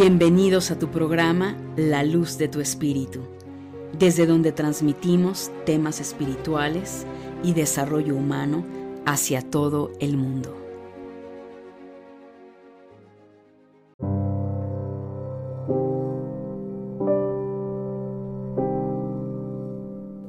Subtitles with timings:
[0.00, 3.18] Bienvenidos a tu programa La Luz de tu Espíritu,
[3.98, 7.04] desde donde transmitimos temas espirituales
[7.42, 8.64] y desarrollo humano
[9.06, 10.56] hacia todo el mundo.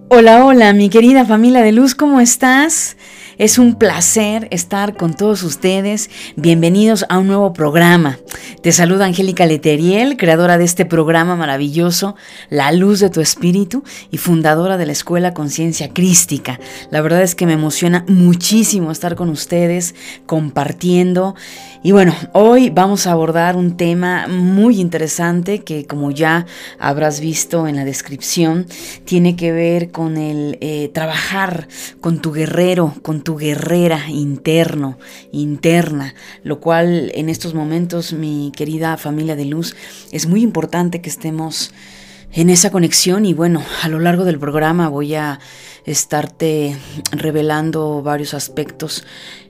[0.09, 2.97] Hola, hola, mi querida familia de luz, ¿cómo estás?
[3.37, 6.09] Es un placer estar con todos ustedes.
[6.35, 8.17] Bienvenidos a un nuevo programa.
[8.61, 12.15] Te saluda Angélica Leteriel, creadora de este programa maravilloso,
[12.49, 16.59] La Luz de tu Espíritu, y fundadora de la Escuela Conciencia Crística.
[16.91, 21.35] La verdad es que me emociona muchísimo estar con ustedes, compartiendo.
[21.83, 26.45] Y bueno, hoy vamos a abordar un tema muy interesante que como ya
[26.79, 28.65] habrás visto en la descripción,
[29.05, 31.67] tiene que ver con el eh, trabajar
[32.01, 34.97] con tu guerrero, con tu guerrera interno,
[35.31, 39.75] interna, lo cual en estos momentos, mi querida familia de luz,
[40.11, 41.71] es muy importante que estemos
[42.31, 45.39] en esa conexión y bueno, a lo largo del programa voy a
[45.85, 46.77] estarte
[47.11, 49.03] revelando varios aspectos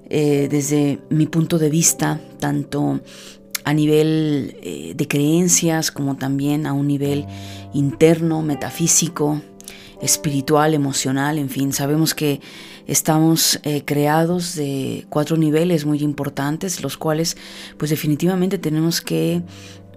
[0.10, 3.02] eh, desde mi punto de vista, tanto
[3.64, 7.26] a nivel eh, de creencias como también a un nivel
[7.74, 9.42] interno, metafísico,
[10.02, 12.40] espiritual, emocional, en fin, sabemos que
[12.90, 17.38] estamos eh, creados de cuatro niveles muy importantes, los cuales
[17.78, 19.44] pues definitivamente tenemos que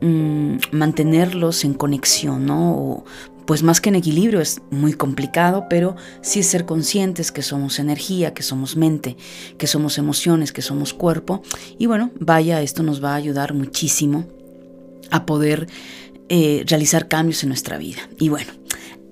[0.03, 2.73] mm, mantenerlos en conexión, ¿no?
[2.73, 3.05] O,
[3.47, 8.35] pues más que en equilibrio es muy complicado, pero sí ser conscientes que somos energía,
[8.35, 9.17] que somos mente,
[9.59, 11.43] que somos emociones, que somos cuerpo.
[11.79, 14.27] Y bueno, vaya, esto nos va a ayudar muchísimo
[15.11, 15.67] a poder
[16.29, 18.09] eh, realizar cambios en nuestra vida.
[18.19, 18.53] Y bueno,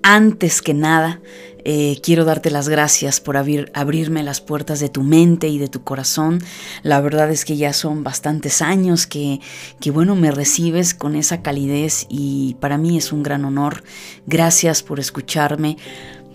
[0.03, 1.21] antes que nada,
[1.65, 5.83] eh, quiero darte las gracias por abrirme las puertas de tu mente y de tu
[5.83, 6.41] corazón.
[6.83, 9.41] La verdad es que ya son bastantes años que,
[9.81, 13.83] que, bueno, me recibes con esa calidez y para mí es un gran honor.
[14.27, 15.77] Gracias por escucharme.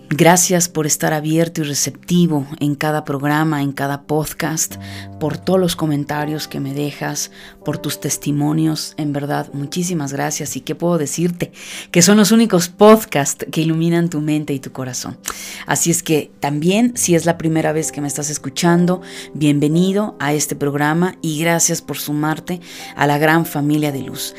[0.08, 4.76] Gracias por estar abierto y receptivo en cada programa, en cada podcast,
[5.18, 7.32] por todos los comentarios que me dejas,
[7.64, 8.94] por tus testimonios.
[8.98, 10.54] En verdad, muchísimas gracias.
[10.54, 11.50] ¿Y qué puedo decirte?
[11.90, 15.18] Que son los únicos podcasts que iluminan tu mente y tu corazón.
[15.66, 19.02] Así es que también, si es la primera vez que me estás escuchando,
[19.34, 22.60] bienvenido a este programa y gracias por sumarte
[22.94, 24.36] a la gran familia de luz.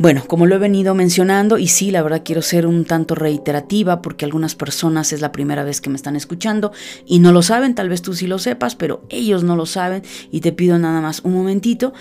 [0.00, 4.00] Bueno, como lo he venido mencionando, y sí, la verdad quiero ser un tanto reiterativa
[4.00, 6.72] porque algunas personas es la primera vez que me están escuchando
[7.04, 10.02] y no lo saben, tal vez tú sí lo sepas, pero ellos no lo saben
[10.30, 11.92] y te pido nada más un momentito.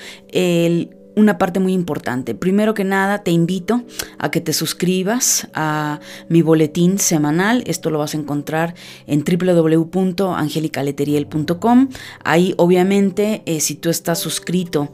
[1.16, 2.34] Una parte muy importante.
[2.36, 3.84] Primero que nada, te invito
[4.18, 6.00] a que te suscribas a
[6.30, 7.66] mi boletín semanal.
[7.68, 8.76] Esto lo vas a encontrar
[9.08, 11.90] en www.angelicaleteriel.com.
[12.24, 14.94] Ahí, obviamente, eh, si tú estás suscrito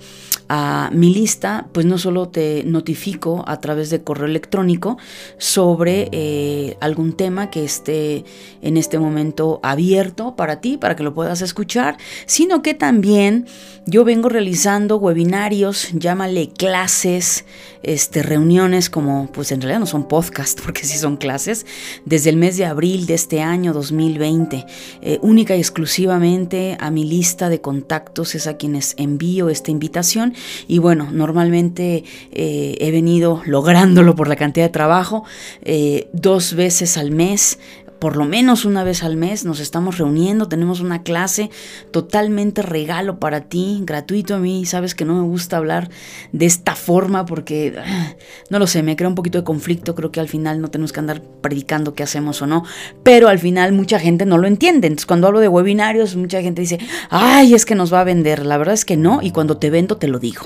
[0.50, 4.98] a mi lista, pues no solo te notifico a través de correo electrónico
[5.38, 8.26] sobre eh, algún tema que esté
[8.62, 13.48] en este momento abierto para ti, para que lo puedas escuchar, sino que también
[13.86, 17.46] yo vengo realizando webinarios llámale clases,
[17.84, 21.66] este, reuniones como, pues en realidad no son podcast, porque sí son clases,
[22.06, 24.66] desde el mes de abril de este año 2020,
[25.02, 30.35] eh, única y exclusivamente a mi lista de contactos es a quienes envío esta invitación
[30.68, 35.24] y bueno, normalmente eh, he venido lográndolo por la cantidad de trabajo,
[35.64, 37.60] eh, dos veces al mes
[38.00, 41.50] por lo menos una vez al mes nos estamos reuniendo, tenemos una clase
[41.92, 44.36] totalmente regalo para ti, gratuito.
[44.36, 45.90] A mí, sabes que no me gusta hablar
[46.32, 48.14] de esta forma porque, ah,
[48.50, 50.92] no lo sé, me crea un poquito de conflicto, creo que al final no tenemos
[50.92, 52.64] que andar predicando qué hacemos o no,
[53.04, 56.62] pero al final mucha gente no lo entiende, entonces cuando hablo de webinarios mucha gente
[56.62, 56.80] dice,
[57.10, 59.70] ay, es que nos va a vender, la verdad es que no, y cuando te
[59.70, 60.44] vendo te lo digo,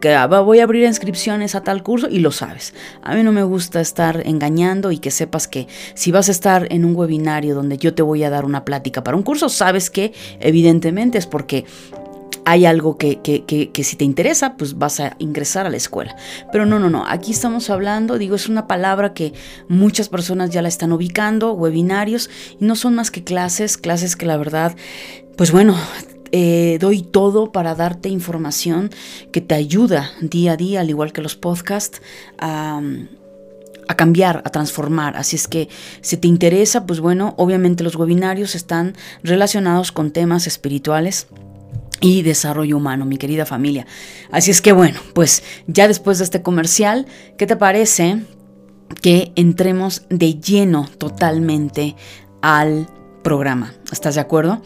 [0.00, 2.74] que ah, voy a abrir inscripciones a tal curso y lo sabes.
[3.02, 6.66] A mí no me gusta estar engañando y que sepas que si vas a estar
[6.70, 9.90] en un webinario donde yo te voy a dar una plática para un curso, sabes
[9.90, 11.64] que evidentemente es porque
[12.48, 16.14] hay algo que, que, que, si te interesa, pues vas a ingresar a la escuela.
[16.52, 19.32] Pero no, no, no, aquí estamos hablando, digo, es una palabra que
[19.68, 22.30] muchas personas ya la están ubicando, webinarios,
[22.60, 24.76] y no son más que clases, clases que la verdad,
[25.36, 25.76] pues bueno,
[26.32, 28.90] eh, doy todo para darte información
[29.32, 32.02] que te ayuda día a día, al igual que los podcasts,
[32.38, 32.80] a,
[33.96, 35.16] cambiar, a transformar.
[35.16, 35.68] Así es que
[36.00, 41.28] si te interesa, pues bueno, obviamente los webinarios están relacionados con temas espirituales
[42.00, 43.86] y desarrollo humano, mi querida familia.
[44.30, 47.06] Así es que bueno, pues ya después de este comercial,
[47.38, 48.22] ¿qué te parece
[49.02, 51.96] que entremos de lleno totalmente
[52.42, 52.88] al
[53.26, 53.74] programa?
[53.90, 54.62] ¿Estás de acuerdo?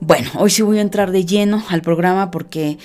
[0.00, 2.76] Bueno, hoy sí voy a entrar de lleno al programa porque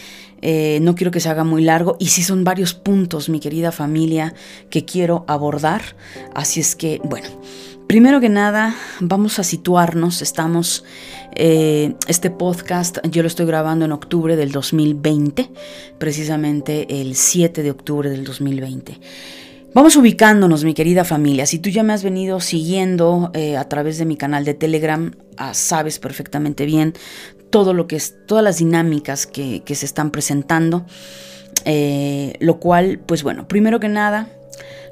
[0.48, 3.72] Eh, no quiero que se haga muy largo y sí son varios puntos, mi querida
[3.72, 4.36] familia,
[4.70, 5.82] que quiero abordar.
[6.36, 7.30] Así es que, bueno,
[7.88, 10.22] primero que nada, vamos a situarnos.
[10.22, 10.84] Estamos,
[11.36, 15.50] eh, este podcast yo lo estoy grabando en octubre del 2020,
[15.98, 19.00] precisamente el 7 de octubre del 2020.
[19.76, 21.46] Vamos ubicándonos, mi querida familia.
[21.46, 25.14] Si tú ya me has venido siguiendo eh, a través de mi canal de Telegram,
[25.36, 26.94] ah, sabes perfectamente bien
[27.50, 30.86] todo lo que es, todas las dinámicas que, se están presentando.
[31.66, 34.30] Eh, lo cual, pues bueno, primero que nada,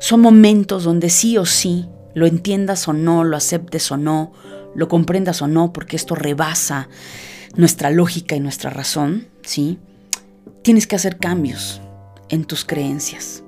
[0.02, 4.34] son momentos donde sí o sí, lo entiendas o no, lo aceptes o no,
[4.76, 6.90] lo comprendas o no, porque esto rebasa
[7.56, 9.80] nuestra lógica y nuestra razón, ¿sí?
[10.62, 11.80] Tienes que hacer cambios
[12.28, 13.43] en tus creencias.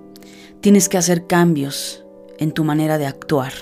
[0.62, 2.04] Tienes que hacer cambios
[2.38, 3.54] en tu manera de actuar.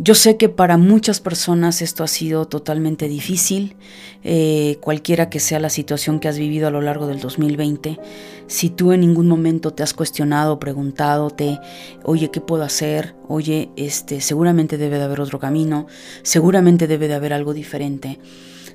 [0.00, 3.76] Yo sé que para muchas personas esto ha sido totalmente difícil,
[4.22, 7.98] eh, cualquiera que sea la situación que has vivido a lo largo del 2020.
[8.46, 11.58] Si tú en ningún momento te has cuestionado, preguntado, te,
[12.04, 13.16] oye, ¿qué puedo hacer?
[13.26, 15.88] Oye, este, seguramente debe de haber otro camino,
[16.22, 18.20] seguramente debe de haber algo diferente.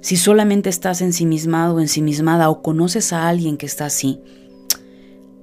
[0.02, 4.20] Si solamente estás ensimismado o ensimismada o conoces a alguien que está así,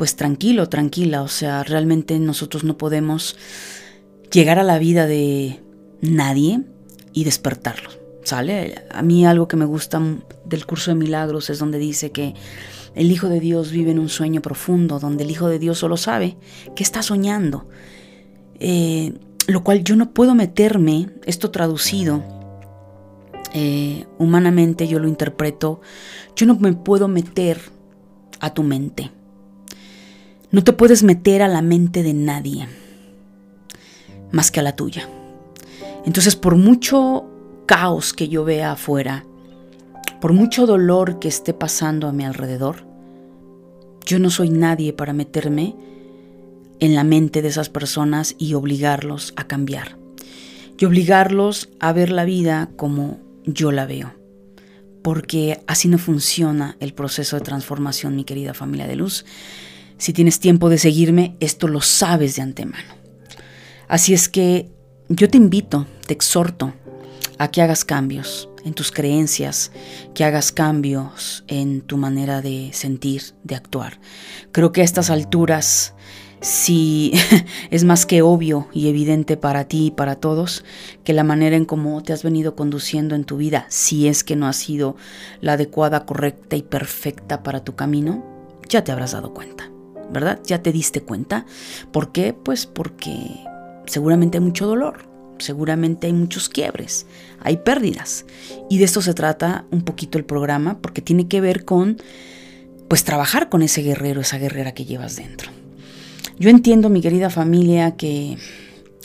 [0.00, 3.36] pues tranquilo, tranquila, o sea, realmente nosotros no podemos
[4.32, 5.60] llegar a la vida de
[6.00, 6.62] nadie
[7.12, 7.90] y despertarlo,
[8.22, 8.82] ¿sale?
[8.90, 10.00] A mí algo que me gusta
[10.46, 12.32] del curso de milagros es donde dice que
[12.94, 15.98] el Hijo de Dios vive en un sueño profundo, donde el Hijo de Dios solo
[15.98, 16.38] sabe
[16.74, 17.68] que está soñando,
[18.58, 19.12] eh,
[19.48, 22.24] lo cual yo no puedo meterme, esto traducido,
[23.52, 25.82] eh, humanamente yo lo interpreto,
[26.36, 27.60] yo no me puedo meter
[28.40, 29.10] a tu mente.
[30.52, 32.68] No te puedes meter a la mente de nadie
[34.32, 35.08] más que a la tuya.
[36.04, 37.26] Entonces, por mucho
[37.66, 39.24] caos que yo vea afuera,
[40.20, 42.84] por mucho dolor que esté pasando a mi alrededor,
[44.04, 45.76] yo no soy nadie para meterme
[46.80, 49.98] en la mente de esas personas y obligarlos a cambiar.
[50.78, 54.14] Y obligarlos a ver la vida como yo la veo.
[55.02, 59.26] Porque así no funciona el proceso de transformación, mi querida familia de luz.
[60.00, 62.94] Si tienes tiempo de seguirme, esto lo sabes de antemano.
[63.86, 64.70] Así es que
[65.10, 66.72] yo te invito, te exhorto
[67.36, 69.72] a que hagas cambios en tus creencias,
[70.14, 74.00] que hagas cambios en tu manera de sentir, de actuar.
[74.52, 75.92] Creo que a estas alturas,
[76.40, 77.12] si
[77.70, 80.64] es más que obvio y evidente para ti y para todos
[81.04, 84.34] que la manera en cómo te has venido conduciendo en tu vida, si es que
[84.34, 84.96] no ha sido
[85.42, 88.24] la adecuada, correcta y perfecta para tu camino,
[88.66, 89.70] ya te habrás dado cuenta.
[90.10, 90.40] ¿Verdad?
[90.44, 91.46] Ya te diste cuenta.
[91.92, 92.32] ¿Por qué?
[92.32, 93.40] Pues porque
[93.86, 95.08] seguramente hay mucho dolor,
[95.38, 97.06] seguramente hay muchos quiebres,
[97.40, 98.26] hay pérdidas.
[98.68, 101.98] Y de esto se trata un poquito el programa, porque tiene que ver con,
[102.88, 105.50] pues, trabajar con ese guerrero, esa guerrera que llevas dentro.
[106.38, 108.36] Yo entiendo, mi querida familia, que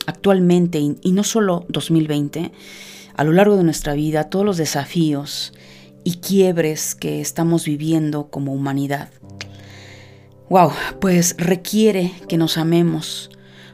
[0.05, 2.51] actualmente, y no solo 2020,
[3.15, 5.53] a lo largo de nuestra vida, todos los desafíos
[6.03, 9.09] y quiebres que estamos viviendo como humanidad,
[10.49, 10.71] Wow,
[11.01, 13.31] pues requiere que nos amemos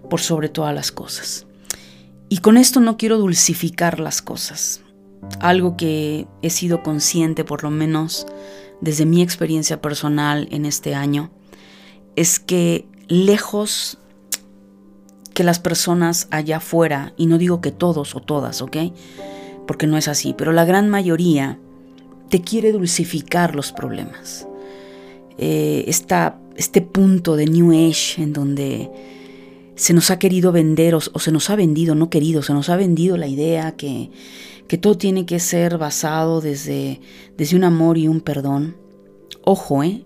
[0.10, 1.46] por sobre todas las cosas.
[2.30, 4.82] Y con esto no quiero dulcificar las cosas.
[5.40, 8.26] Algo que he sido consciente, por lo menos
[8.80, 11.30] desde mi experiencia personal en este año,
[12.16, 13.98] es que lejos
[15.34, 18.78] que las personas allá afuera, y no digo que todos o todas, ¿ok?
[19.68, 21.60] Porque no es así, pero la gran mayoría
[22.30, 24.48] te quiere dulcificar los problemas.
[25.38, 28.90] Eh, esta este punto de New Age en donde
[29.76, 32.76] se nos ha querido vender o, se nos ha vendido, no querido, se nos ha
[32.76, 34.12] vendido la idea que,
[34.68, 37.02] que todo tiene que ser basado desde,
[37.38, 38.76] desde un amor y un perdón.
[39.44, 40.06] Ojo, ¿eh?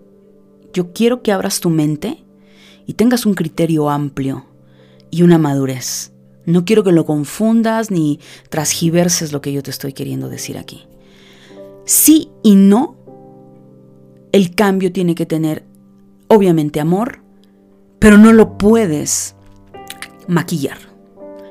[0.72, 2.24] Yo quiero que abras tu mente
[2.86, 4.46] y tengas un criterio amplio
[5.10, 6.12] y una madurez.
[6.46, 10.86] No quiero que lo confundas ni transgiverses lo que yo te estoy queriendo decir aquí.
[11.84, 12.96] Sí y no,
[14.32, 15.64] el cambio tiene que tener
[16.28, 17.22] obviamente amor,
[17.98, 19.36] pero no lo puedes
[20.28, 20.78] maquillar.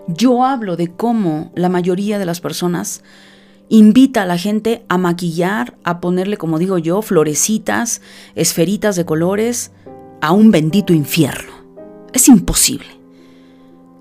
[0.07, 3.03] Yo hablo de cómo la mayoría de las personas
[3.69, 8.01] invita a la gente a maquillar, a ponerle, como digo yo, florecitas,
[8.35, 9.71] esferitas de colores
[10.21, 11.53] a un bendito infierno.
[12.13, 12.87] Es imposible.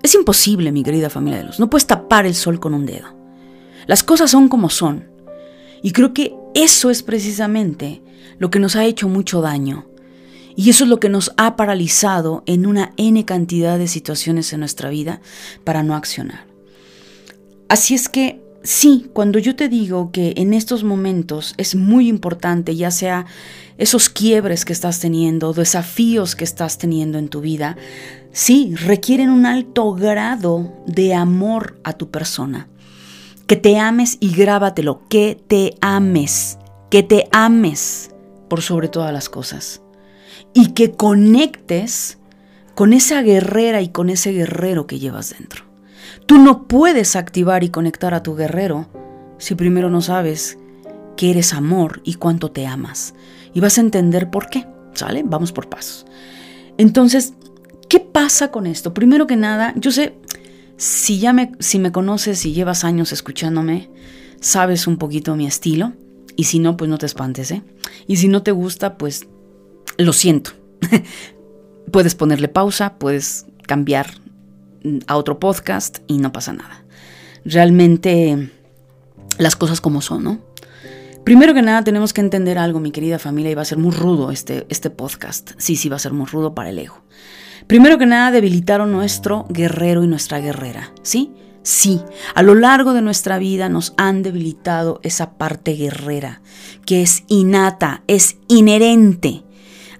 [0.03, 1.59] Es imposible, mi querida familia de luz.
[1.59, 3.07] No puedes tapar el sol con un dedo.
[3.87, 5.09] Las cosas son como son.
[5.81, 8.03] Y creo que eso es precisamente
[8.37, 9.87] lo que nos ha hecho mucho daño
[10.55, 14.59] y eso es lo que nos ha paralizado en una N cantidad de situaciones en
[14.59, 15.21] nuestra vida
[15.63, 16.45] para no accionar.
[17.67, 22.75] Así es que sí, cuando yo te digo que en estos momentos es muy importante,
[22.75, 23.25] ya sea
[23.77, 27.75] esos quiebres que estás teniendo, desafíos que estás teniendo en tu vida,
[28.31, 32.69] sí, requieren un alto grado de amor a tu persona.
[33.47, 36.57] Que te ames y grábatelo, que te ames,
[36.89, 38.11] que te ames
[38.49, 39.81] por sobre todas las cosas.
[40.55, 42.17] Y que conectes
[42.73, 45.65] con esa guerrera y con ese guerrero que llevas dentro.
[46.25, 48.87] Tú no puedes activar y conectar a tu guerrero
[49.37, 50.57] si primero no sabes
[51.15, 53.13] que eres amor y cuánto te amas.
[53.53, 55.23] Y vas a entender por qué, ¿sale?
[55.23, 56.05] Vamos por pasos.
[56.77, 57.33] Entonces,
[57.87, 58.93] ¿qué pasa con esto?
[58.93, 60.17] Primero que nada, yo sé,
[60.77, 63.89] si ya me, si me conoces y llevas años escuchándome,
[64.41, 65.93] sabes un poquito mi estilo.
[66.35, 67.63] Y si no, pues no te espantes, ¿eh?
[68.07, 69.27] Y si no te gusta, pues
[69.97, 70.51] lo siento.
[71.91, 74.07] puedes ponerle pausa, puedes cambiar
[75.07, 76.83] a otro podcast y no pasa nada.
[77.43, 78.51] Realmente
[79.37, 80.39] las cosas como son, ¿no?
[81.23, 83.91] Primero que nada tenemos que entender algo, mi querida familia, y va a ser muy
[83.91, 85.51] rudo este, este podcast.
[85.57, 87.01] Sí, sí, va a ser muy rudo para el ego.
[87.65, 91.31] Primero que nada debilitaron nuestro guerrero y nuestra guerrera, ¿sí?
[91.63, 91.99] Sí,
[92.35, 96.43] a lo largo de nuestra vida nos han debilitado esa parte guerrera,
[96.85, 99.45] que es innata, es inherente.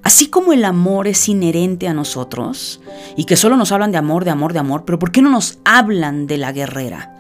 [0.06, 2.80] Así como el amor es inherente a nosotros
[3.18, 5.32] y que solo nos hablan de amor, de amor, de amor, pero ¿por qué no
[5.32, 7.12] nos hablan de la guerrera?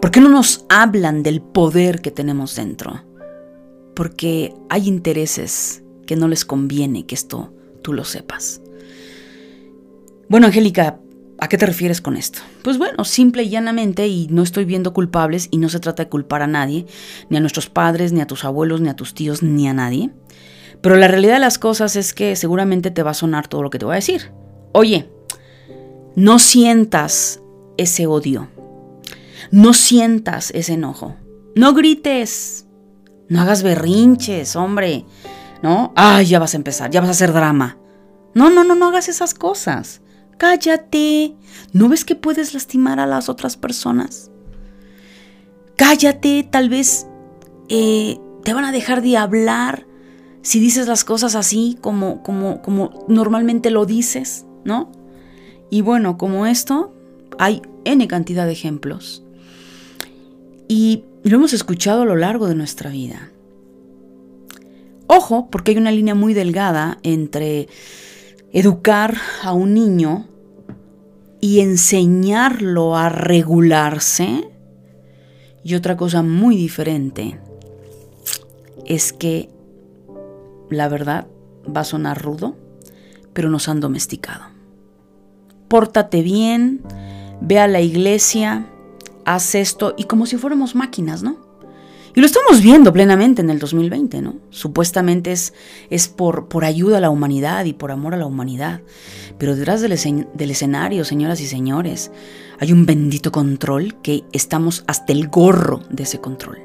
[0.00, 3.02] ¿Por qué no nos hablan del poder que tenemos dentro?
[3.96, 8.60] Porque hay intereses que no les conviene que esto tú lo sepas.
[10.28, 11.00] Bueno, Angélica,
[11.40, 12.38] ¿a qué te refieres con esto?
[12.62, 16.08] Pues bueno, simple y llanamente, y no estoy viendo culpables, y no se trata de
[16.08, 16.86] culpar a nadie,
[17.28, 20.12] ni a nuestros padres, ni a tus abuelos, ni a tus tíos, ni a nadie.
[20.82, 23.70] Pero la realidad de las cosas es que seguramente te va a sonar todo lo
[23.70, 24.32] que te voy a decir.
[24.72, 25.08] Oye,
[26.16, 27.40] no sientas
[27.76, 28.48] ese odio.
[29.50, 31.16] No sientas ese enojo.
[31.54, 32.66] No grites.
[33.28, 35.04] No hagas berrinches, hombre.
[35.62, 35.92] ¿No?
[35.94, 37.78] Ay, ya vas a empezar, ya vas a hacer drama.
[38.34, 40.00] No, no, no, no hagas esas cosas.
[40.36, 41.36] Cállate.
[41.72, 44.32] ¿No ves que puedes lastimar a las otras personas?
[45.76, 47.06] Cállate, tal vez
[47.68, 49.86] eh, te van a dejar de hablar
[50.42, 54.90] si dices las cosas así como, como, como normalmente lo dices, ¿no?
[55.70, 56.92] Y bueno, como esto,
[57.38, 59.22] hay N cantidad de ejemplos.
[60.68, 63.30] Y lo hemos escuchado a lo largo de nuestra vida.
[65.06, 67.68] Ojo, porque hay una línea muy delgada entre
[68.52, 70.28] educar a un niño
[71.40, 74.48] y enseñarlo a regularse
[75.64, 77.38] y otra cosa muy diferente
[78.86, 79.48] es que
[80.72, 81.26] la verdad,
[81.64, 82.56] va a sonar rudo,
[83.32, 84.44] pero nos han domesticado.
[85.68, 86.82] Pórtate bien,
[87.40, 88.66] ve a la iglesia,
[89.24, 91.36] haz esto, y como si fuéramos máquinas, ¿no?
[92.14, 94.36] Y lo estamos viendo plenamente en el 2020, ¿no?
[94.50, 95.54] Supuestamente es,
[95.88, 98.82] es por, por ayuda a la humanidad y por amor a la humanidad.
[99.38, 102.10] Pero detrás del, del escenario, señoras y señores,
[102.60, 106.58] hay un bendito control que estamos hasta el gorro de ese control.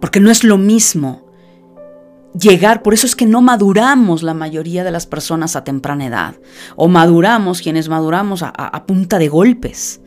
[0.00, 1.31] Porque no es lo mismo
[2.38, 6.34] llegar, por eso es que no maduramos la mayoría de las personas a temprana edad,
[6.76, 10.00] o maduramos quienes maduramos a, punta de golpes.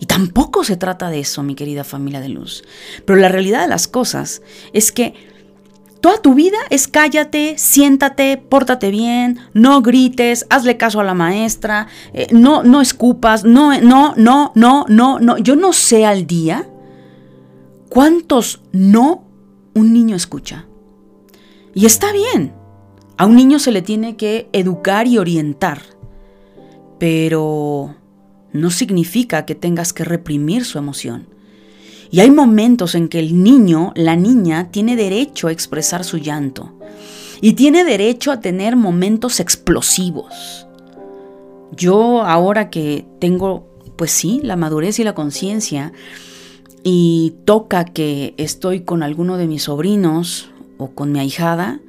[0.00, 2.62] Y tampoco se trata de eso, mi querida familia de luz.
[3.04, 4.42] Pero la realidad de las cosas
[4.72, 5.14] es que
[6.00, 11.88] toda tu vida es cállate, siéntate, pórtate bien, no grites, hazle caso a la maestra,
[12.12, 15.38] eh, no, no escupas, no, no, no, no, no, no.
[15.38, 16.68] Yo no sé al día
[17.88, 19.24] cuántos no
[19.74, 20.67] un niño escucha.
[21.78, 22.54] Y está bien.
[23.18, 25.80] A un niño se le tiene que educar y orientar.
[26.98, 27.94] Pero
[28.52, 31.28] no significa que tengas que reprimir su emoción.
[32.10, 36.76] Y hay momentos en que el niño, la niña, tiene derecho a expresar su llanto.
[37.40, 40.66] Y tiene derecho a tener momentos explosivos.
[41.70, 45.92] Yo ahora que tengo, pues sí, la madurez y la conciencia,
[46.82, 51.80] y toca que estoy con alguno de mis sobrinos o con mi ahijada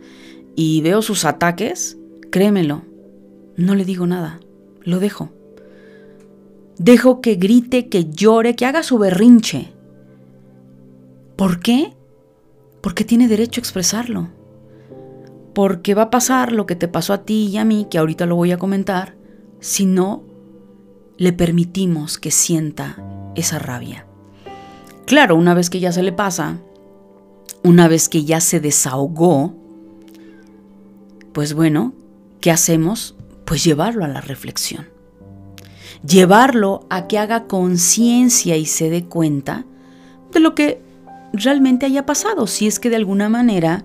[0.55, 1.97] y veo sus ataques,
[2.31, 2.81] créemelo,
[3.55, 4.39] no le digo nada,
[4.83, 5.29] lo dejo.
[6.77, 9.71] Dejo que grite, que llore, que haga su berrinche.
[11.35, 11.93] ¿Por qué?
[12.81, 14.29] Porque tiene derecho a expresarlo.
[15.53, 18.25] Porque va a pasar lo que te pasó a ti y a mí, que ahorita
[18.25, 19.15] lo voy a comentar,
[19.59, 20.23] si no
[21.17, 23.03] le permitimos que sienta
[23.35, 24.05] esa rabia.
[25.05, 26.59] Claro, una vez que ya se le pasa,
[27.63, 29.55] una vez que ya se desahogó,
[31.33, 31.93] pues bueno,
[32.41, 33.15] ¿qué hacemos?
[33.45, 34.87] Pues llevarlo a la reflexión.
[36.07, 39.65] Llevarlo a que haga conciencia y se dé cuenta
[40.31, 40.81] de lo que
[41.33, 43.83] realmente haya pasado, si es que de alguna manera,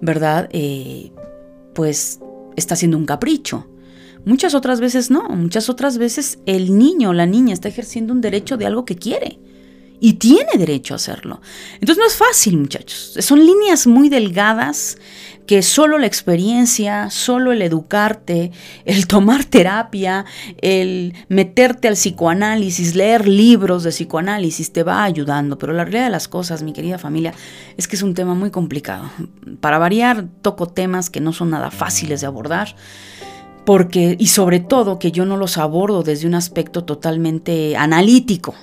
[0.00, 0.48] ¿verdad?
[0.52, 1.12] Eh,
[1.74, 2.20] pues
[2.56, 3.66] está siendo un capricho.
[4.24, 8.20] Muchas otras veces no, muchas otras veces el niño o la niña está ejerciendo un
[8.20, 9.38] derecho de algo que quiere
[10.00, 11.40] y tiene derecho a hacerlo.
[11.74, 13.16] Entonces no es fácil, muchachos.
[13.20, 14.98] Son líneas muy delgadas
[15.46, 18.50] que solo la experiencia, solo el educarte,
[18.84, 20.24] el tomar terapia,
[20.60, 25.56] el meterte al psicoanálisis, leer libros de psicoanálisis te va ayudando.
[25.56, 27.32] Pero la realidad de las cosas, mi querida familia,
[27.76, 29.08] es que es un tema muy complicado.
[29.60, 32.74] Para variar, toco temas que no son nada fáciles de abordar
[33.64, 38.54] porque y sobre todo que yo no los abordo desde un aspecto totalmente analítico,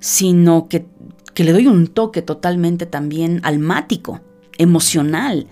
[0.00, 0.86] sino que,
[1.34, 4.20] que le doy un toque totalmente también almático,
[4.58, 5.46] emocional,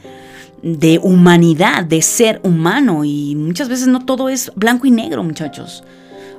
[0.63, 5.85] de humanidad, de ser humano y muchas veces no todo es blanco y negro, muchachos.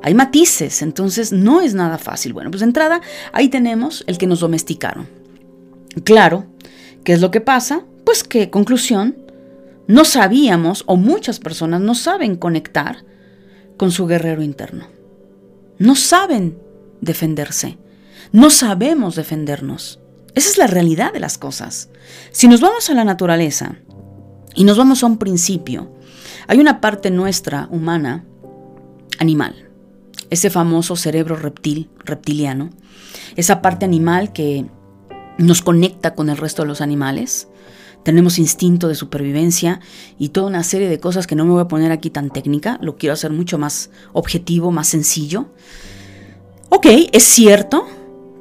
[0.04, 2.34] Hay matices, entonces no es nada fácil.
[2.34, 5.08] Bueno, pues de entrada ahí tenemos el que nos domesticaron.
[6.04, 6.46] Claro,
[7.04, 7.84] ¿qué es lo que pasa?
[8.06, 9.18] Pues que, conclusión,
[9.88, 13.06] no sabíamos, o muchas personas no saben conectar
[13.78, 14.88] con su guerrero interno.
[15.80, 16.58] No saben
[17.02, 17.78] defenderse.
[18.31, 20.00] No sabemos defendernos.
[20.36, 21.89] Esa es la realidad de las cosas.
[22.31, 23.77] Si nos vamos a la naturaleza
[24.55, 25.91] y nos vamos a un principio,
[26.48, 28.25] hay una parte nuestra humana,
[29.19, 29.69] animal,
[30.29, 32.69] ese famoso cerebro reptil, reptiliano,
[33.36, 34.65] esa parte animal que
[35.38, 37.48] nos conecta con el resto de los animales,
[38.03, 39.79] tenemos instinto de supervivencia
[40.17, 42.77] y toda una serie de cosas que no me voy a poner aquí tan técnica,
[42.81, 45.48] lo quiero hacer mucho más objetivo, más sencillo.
[46.69, 47.88] Ok, es cierto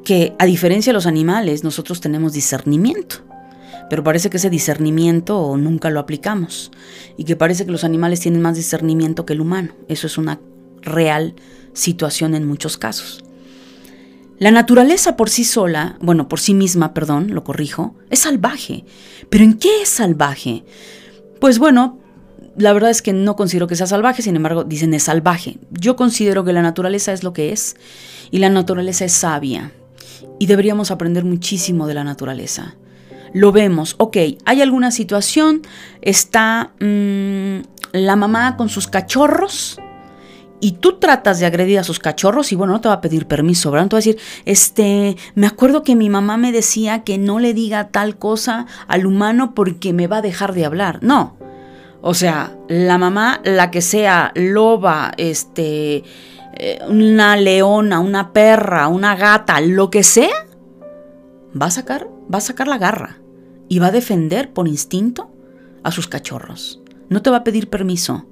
[0.06, 3.24] que a diferencia de los animales, nosotros tenemos discernimiento,
[3.90, 6.70] pero parece que ese discernimiento nunca lo aplicamos
[7.16, 9.72] y que parece que los animales tienen más discernimiento que el humano.
[9.88, 10.38] Eso es una
[10.80, 11.34] real
[11.72, 13.24] situación en muchos casos.
[14.38, 18.84] La naturaleza por sí sola, bueno, por sí misma, perdón, lo corrijo, es salvaje.
[19.28, 20.62] ¿Pero en qué es salvaje?
[21.40, 21.98] Pues bueno,
[22.56, 25.58] la verdad es que no considero que sea salvaje, sin embargo, dicen es salvaje.
[25.72, 27.74] Yo considero que la naturaleza es lo que es
[28.30, 29.72] y la naturaleza es sabia.
[30.38, 32.74] Y deberíamos aprender muchísimo de la naturaleza.
[33.32, 35.62] Lo vemos, ok, hay alguna situación,
[36.00, 37.60] está mm,
[37.92, 39.78] la mamá con sus cachorros,
[40.60, 43.26] y tú tratas de agredir a sus cachorros y bueno, no te va a pedir
[43.26, 43.84] permiso, ¿verdad?
[43.84, 47.38] No te va a decir, este, me acuerdo que mi mamá me decía que no
[47.38, 50.98] le diga tal cosa al humano porque me va a dejar de hablar.
[51.02, 51.36] No.
[52.00, 56.04] O sea, la mamá, la que sea loba, este,
[56.58, 60.46] eh, una leona, una perra, una gata, lo que sea,
[61.60, 63.18] va a sacar, va a sacar la garra
[63.68, 65.30] y va a defender por instinto
[65.82, 66.80] a sus cachorros.
[67.08, 68.26] No te va a pedir permiso.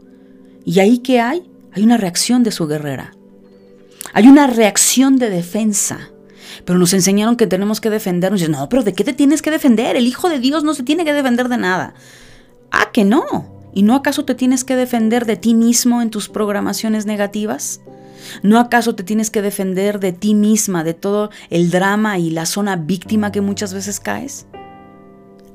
[0.64, 1.50] ¿Y ahí qué hay?
[1.72, 3.14] Hay una reacción de su guerrera.
[4.12, 6.10] Hay una reacción de defensa.
[6.64, 8.48] Pero nos enseñaron que tenemos que defendernos.
[8.48, 9.96] No, pero ¿de qué te tienes que defender?
[9.96, 11.94] El Hijo de Dios no se tiene que defender de nada.
[12.70, 13.24] Ah, que no.
[13.74, 17.80] ¿Y no acaso te tienes que defender de ti mismo en tus programaciones negativas?
[18.42, 22.46] ¿No acaso te tienes que defender de ti misma, de todo el drama y la
[22.46, 24.46] zona víctima que muchas veces caes?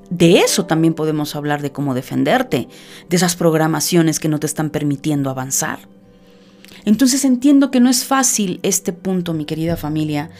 [0.09, 2.67] De eso también podemos hablar de cómo defenderte,
[3.09, 5.79] de esas programaciones que no te están permitiendo avanzar.
[6.85, 10.31] Entonces entiendo que no es fácil este punto, mi querida familia.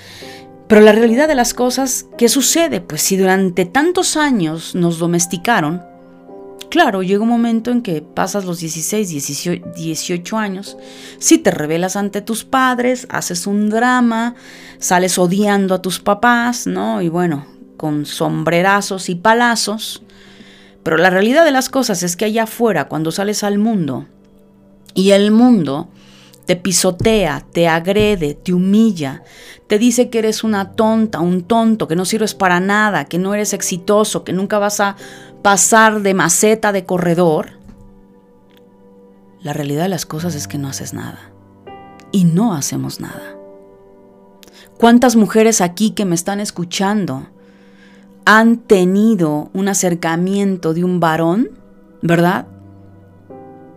[0.68, 2.82] Pero la realidad de las cosas, ¿qué sucede?
[2.82, 5.84] Pues si durante tantos años nos domesticaron,
[6.70, 9.10] claro, llega un momento en que pasas los 16,
[9.76, 10.78] 18, años,
[11.18, 14.36] si te rebelas ante tus padres, haces un drama,
[14.78, 17.02] sales odiando a tus papás, ¿no?
[17.02, 17.46] Y bueno,
[17.78, 20.04] con sombrerazos y palazos.
[20.84, 24.06] Pero la realidad de las cosas es que allá afuera, cuando sales al mundo,
[24.94, 25.90] y el mundo
[26.46, 29.24] te pisotea, te agrede, te humilla,
[29.68, 33.36] te dice que eres una tonta, un tonto, que no sirves para nada, que no
[33.36, 34.96] eres exitoso, que nunca vas a
[35.42, 37.52] pasar de maceta de corredor,
[39.42, 41.32] la realidad de las cosas es que no haces nada.
[42.12, 43.36] Y no hacemos nada.
[44.78, 47.28] ¿Cuántas mujeres aquí que me están escuchando
[48.26, 51.52] han tenido un acercamiento de un varón,
[52.02, 52.48] verdad?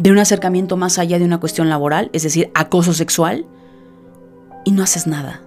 [0.02, 3.46] de un acercamiento más allá de una cuestión laboral, es decir, acoso sexual,
[4.64, 5.42] y no haces nada.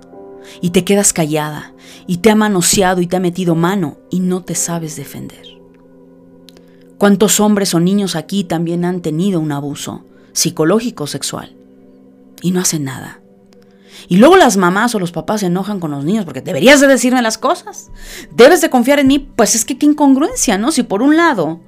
[0.62, 1.74] Y te quedas callada,
[2.08, 5.55] y te ha manoseado y te ha metido mano, y no te sabes defender.
[6.98, 11.56] ¿Cuántos hombres o niños aquí también han tenido un abuso psicológico sexual?
[12.42, 13.20] Y no hacen nada.
[14.08, 16.88] Y luego las mamás o los papás se enojan con los niños porque deberías de
[16.88, 17.92] decirme las cosas.
[18.32, 19.20] Debes de confiar en mí.
[19.20, 20.72] Pues es que qué incongruencia, ¿no?
[20.72, 21.60] Si por un lado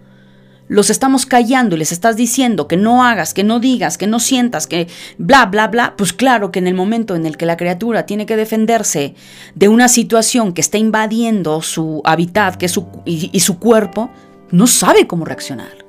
[0.69, 4.19] los estamos callando y les estás diciendo que no hagas, que no digas, que no
[4.19, 4.87] sientas, que
[5.17, 8.25] bla, bla, bla, pues claro que en el momento en el que la criatura tiene
[8.25, 9.15] que defenderse
[9.55, 12.61] de una situación que está invadiendo su hábitat
[13.05, 14.11] y su cuerpo,
[14.51, 15.85] no sabe cómo reaccionar.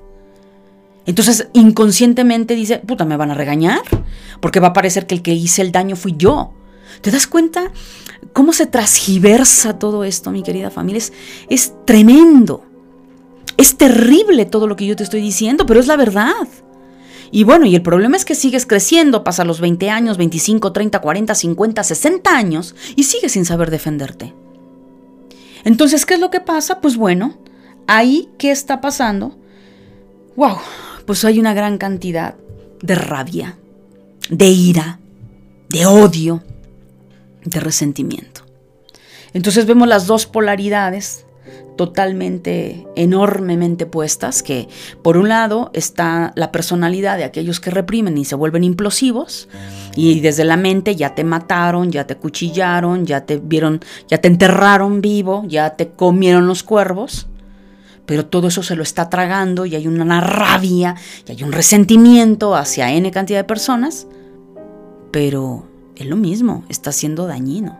[1.07, 3.81] Entonces inconscientemente dice, puta, me van a regañar,
[4.40, 6.53] porque va a parecer que el que hice el daño fui yo.
[7.01, 7.73] ¿Te das cuenta
[8.33, 10.99] cómo se transgiversa todo esto, mi querida familia?
[10.99, 11.12] Es,
[11.49, 12.64] es tremendo.
[13.57, 16.47] Es terrible todo lo que yo te estoy diciendo, pero es la verdad.
[17.31, 21.01] Y bueno, y el problema es que sigues creciendo, pasa los 20 años, 25, 30,
[21.01, 24.35] 40, 50, 60 años y sigues sin saber defenderte.
[25.64, 26.81] Entonces, ¿qué es lo que pasa?
[26.81, 27.37] Pues bueno,
[27.88, 29.37] ahí, ¿qué está pasando?
[30.37, 30.59] ¡Wow!
[31.05, 32.37] Pues hay una gran cantidad
[32.81, 33.59] de rabia,
[34.31, 35.01] de ira,
[35.68, 36.44] de odio,
[37.44, 38.42] de resentimiento.
[39.33, 41.24] Entonces vemos las dos polaridades
[41.77, 44.68] totalmente, enormemente puestas, que
[45.03, 49.48] por un lado está la personalidad de aquellos que reprimen y se vuelven implosivos,
[49.94, 54.29] y desde la mente ya te mataron, ya te cuchillaron, ya te vieron, ya te
[54.29, 57.28] enterraron vivo, ya te comieron los cuervos,
[58.09, 62.57] pero todo eso se lo está tragando y hay una rabia y hay un resentimiento
[62.57, 64.07] hacia N cantidad de personas,
[65.11, 67.79] pero es lo mismo, está siendo dañino.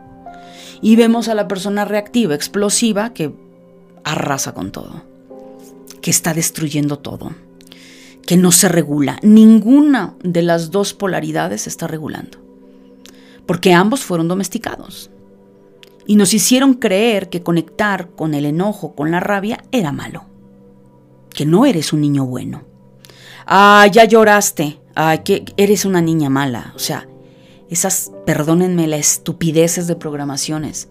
[0.83, 3.33] Y vemos a la persona reactiva, explosiva, que
[4.05, 5.03] arrasa con todo,
[6.03, 7.33] que está destruyendo todo,
[8.27, 9.19] que no se regula.
[9.23, 12.37] Ninguna de las dos polaridades se está regulando,
[13.47, 15.11] porque ambos fueron domesticados
[16.09, 20.25] y nos hicieron creer que conectar con el enojo, con la rabia, era malo,
[21.33, 22.65] que no eres un niño bueno.
[23.47, 27.07] Ah, ya lloraste, ah, que eres una niña mala, o sea,
[27.71, 30.89] esas, perdónenme, las estupideces de programaciones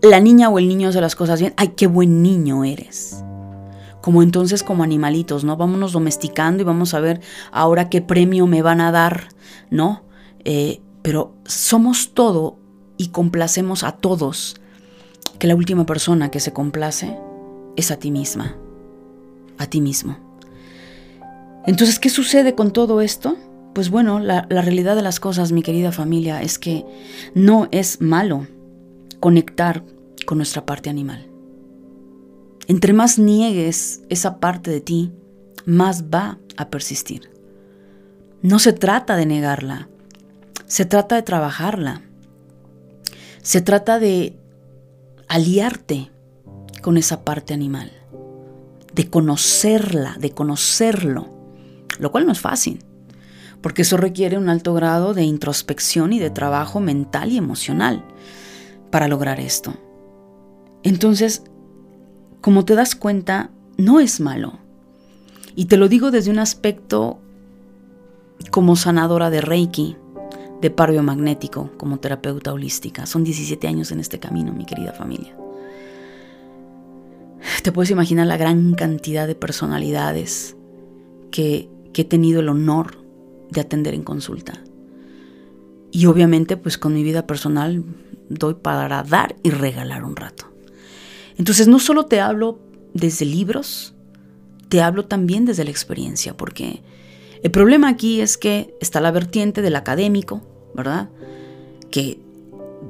[0.00, 3.24] la niña o el niño hace las cosas bien, ay, qué buen niño eres.
[4.00, 5.56] Como entonces como animalitos, ¿no?
[5.56, 7.20] Vámonos domesticando y vamos a ver
[7.50, 9.28] ahora qué premio me van a dar,
[9.70, 10.04] ¿no?
[10.44, 12.58] Eh, pero somos todo
[12.98, 14.60] y complacemos a todos,
[15.38, 17.16] que la última persona que se complace
[17.76, 18.56] es a ti misma,
[19.56, 20.18] a ti mismo.
[21.66, 23.36] Entonces, ¿qué sucede con todo esto?
[23.72, 26.84] Pues bueno, la, la realidad de las cosas, mi querida familia, es que
[27.34, 28.46] no es malo
[29.20, 29.84] conectar
[30.26, 31.26] con nuestra parte animal.
[32.66, 35.12] Entre más niegues esa parte de ti,
[35.64, 37.30] más va a persistir.
[38.42, 39.88] No se trata de negarla,
[40.66, 42.02] se trata de trabajarla.
[43.42, 44.36] Se trata de
[45.28, 46.10] aliarte
[46.82, 47.90] con esa parte animal,
[48.94, 51.28] de conocerla, de conocerlo,
[51.98, 52.84] lo cual no es fácil,
[53.60, 58.04] porque eso requiere un alto grado de introspección y de trabajo mental y emocional
[58.90, 59.74] para lograr esto.
[60.82, 61.42] Entonces,
[62.40, 64.58] como te das cuenta, no es malo.
[65.54, 67.18] Y te lo digo desde un aspecto
[68.50, 69.96] como sanadora de Reiki,
[70.60, 73.06] de par magnético, como terapeuta holística.
[73.06, 75.36] Son 17 años en este camino, mi querida familia.
[77.62, 80.56] Te puedes imaginar la gran cantidad de personalidades
[81.30, 82.98] que, que he tenido el honor
[83.50, 84.62] de atender en consulta.
[85.90, 87.84] Y obviamente, pues con mi vida personal
[88.28, 90.46] doy para dar y regalar un rato.
[91.36, 92.58] Entonces no solo te hablo
[92.94, 93.94] desde libros,
[94.68, 96.82] te hablo también desde la experiencia, porque
[97.42, 100.42] el problema aquí es que está la vertiente del académico,
[100.74, 101.08] ¿verdad?
[101.90, 102.20] Que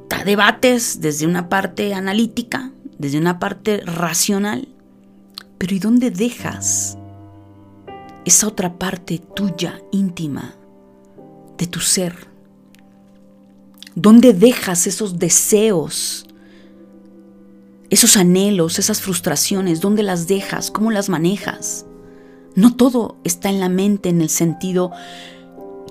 [0.09, 4.67] da debates desde una parte analítica, desde una parte racional,
[5.57, 6.97] pero ¿y dónde dejas
[8.25, 10.55] esa otra parte tuya, íntima,
[11.57, 12.15] de tu ser?
[13.95, 16.25] ¿Dónde dejas esos deseos,
[17.89, 19.81] esos anhelos, esas frustraciones?
[19.81, 20.71] ¿Dónde las dejas?
[20.71, 21.85] ¿Cómo las manejas?
[22.59, 24.91] No todo está en la mente en el sentido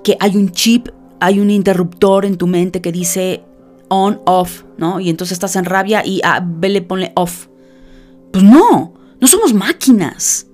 [0.04, 0.88] que hay un chip,
[1.20, 3.42] hay un interruptor en tu mente que dice
[3.88, 5.00] on, off, ¿no?
[5.00, 7.48] Y entonces estás en rabia y a ah, vele ponle off.
[8.32, 10.46] Pues no, no somos máquinas.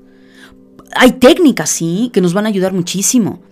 [0.97, 3.43] Hay técnicas, sí, que nos van a ayudar muchísimo.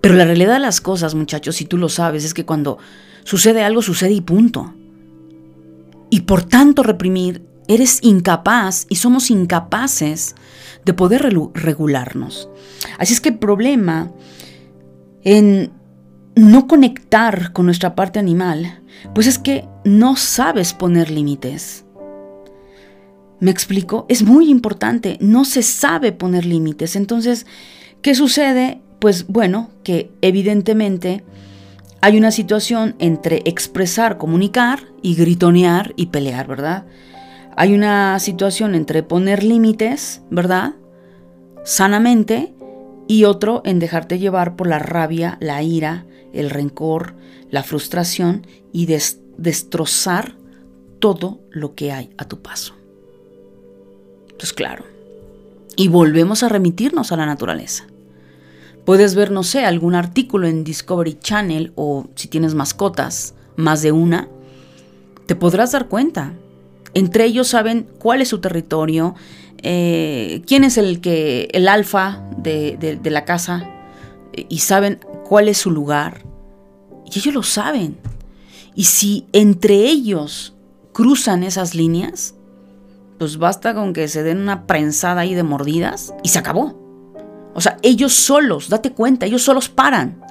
[0.00, 2.78] Pero la realidad de las cosas, muchachos, si tú lo sabes, es que cuando
[3.26, 4.72] Sucede algo, sucede y punto.
[6.10, 10.36] Y por tanto reprimir, eres incapaz y somos incapaces
[10.86, 12.48] de poder regularnos.
[12.96, 14.12] Así es que el problema
[15.24, 15.72] en
[16.36, 21.84] no conectar con nuestra parte animal, pues es que no sabes poner límites.
[23.40, 24.06] ¿Me explico?
[24.08, 26.94] Es muy importante, no se sabe poner límites.
[26.94, 27.46] Entonces,
[28.00, 28.80] ¿qué sucede?
[29.00, 31.24] Pues bueno, que evidentemente
[32.00, 36.86] hay una situación entre expresar, comunicar y gritonear y pelear, ¿verdad?
[37.56, 40.74] Hay una situación entre poner límites, ¿verdad?
[41.66, 42.54] sanamente
[43.08, 47.14] y otro en dejarte llevar por la rabia, la ira, el rencor,
[47.50, 50.36] la frustración y destrozar
[51.00, 52.74] todo lo que hay a tu paso.
[54.38, 54.84] Pues claro.
[55.74, 57.84] Y volvemos a remitirnos a la naturaleza.
[58.84, 63.90] Puedes ver, no sé, algún artículo en Discovery Channel o si tienes mascotas, más de
[63.90, 64.28] una,
[65.26, 66.32] te podrás dar cuenta.
[66.96, 69.14] Entre ellos saben cuál es su territorio,
[69.58, 73.70] eh, quién es el que el alfa de, de la casa
[74.48, 76.24] y saben cuál es su lugar.
[77.04, 77.98] Y ellos lo saben.
[78.74, 80.54] Y si entre ellos
[80.94, 82.34] cruzan esas líneas,
[83.18, 86.80] pues basta con que se den una prensada ahí de mordidas y se acabó.
[87.54, 90.22] O sea, ellos solos, date cuenta, ellos solos paran.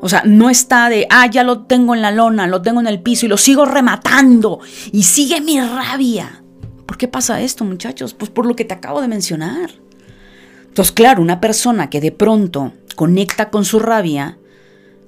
[0.00, 2.86] O sea, no está de, ah, ya lo tengo en la lona, lo tengo en
[2.86, 4.60] el piso y lo sigo rematando
[4.92, 6.42] y sigue mi rabia.
[6.86, 8.14] ¿Por qué pasa esto, muchachos?
[8.14, 9.70] Pues por lo que te acabo de mencionar.
[10.68, 14.38] Entonces, claro, una persona que de pronto conecta con su rabia,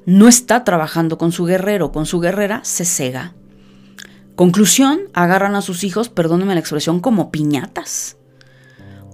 [0.07, 3.35] no está trabajando con su guerrero, con su guerrera, se cega.
[4.35, 8.18] Conclusión, agarran a sus hijos, perdónenme la expresión, como piñatas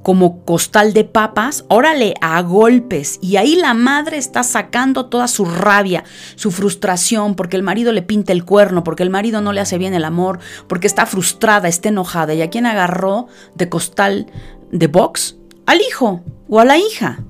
[0.05, 3.19] como costal de papas, órale, a golpes.
[3.23, 6.05] Y ahí la madre está sacando toda su rabia,
[6.37, 9.79] su frustración, porque el marido le pinta el cuerno, porque el marido no le hace
[9.79, 12.35] bien el amor, porque está frustrada, está enojada.
[12.35, 14.27] ¿Y a quién agarró de costal
[14.71, 15.39] de box?
[15.65, 17.25] Al hijo o a la hija.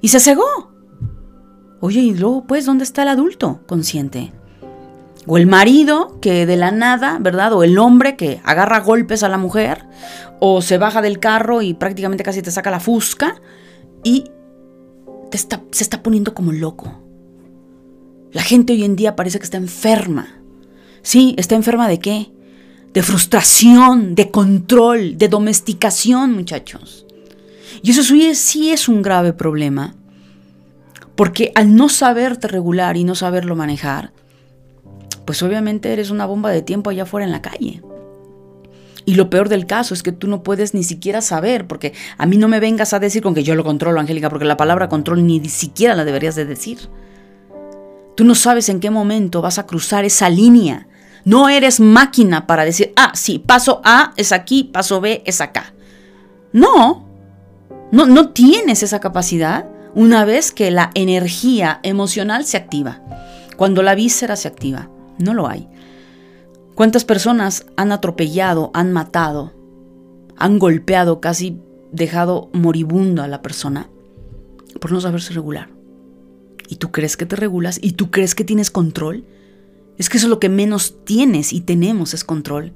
[0.00, 0.72] Y se cegó.
[1.80, 4.32] Oye, y luego, pues, ¿dónde está el adulto consciente?
[5.26, 7.52] O el marido que de la nada, ¿verdad?
[7.52, 9.84] O el hombre que agarra golpes a la mujer,
[10.38, 13.40] o se baja del carro y prácticamente casi te saca la fusca
[14.04, 14.30] y
[15.30, 17.02] te está, se está poniendo como loco.
[18.32, 20.28] La gente hoy en día parece que está enferma.
[21.02, 22.32] Sí, está enferma de qué?
[22.92, 27.06] De frustración, de control, de domesticación, muchachos.
[27.82, 29.94] Y eso sí es un grave problema.
[31.14, 34.12] Porque al no saberte regular y no saberlo manejar,
[35.26, 37.82] pues obviamente eres una bomba de tiempo allá afuera en la calle.
[39.04, 42.26] Y lo peor del caso es que tú no puedes ni siquiera saber, porque a
[42.26, 44.88] mí no me vengas a decir con que yo lo controlo, Angélica, porque la palabra
[44.88, 46.88] control ni siquiera la deberías de decir.
[48.16, 50.88] Tú no sabes en qué momento vas a cruzar esa línea.
[51.24, 55.74] No eres máquina para decir, ah, sí, paso A es aquí, paso B es acá.
[56.52, 57.06] No,
[57.92, 63.02] no, no tienes esa capacidad una vez que la energía emocional se activa,
[63.56, 64.90] cuando la víscera se activa.
[65.18, 65.68] No lo hay.
[66.74, 69.54] ¿Cuántas personas han atropellado, han matado,
[70.36, 71.58] han golpeado, casi
[71.90, 73.88] dejado moribundo a la persona
[74.80, 75.70] por no saberse regular?
[76.68, 77.78] ¿Y tú crees que te regulas?
[77.80, 79.24] ¿Y tú crees que tienes control?
[79.98, 82.72] Es que eso es lo que menos tienes y tenemos es control.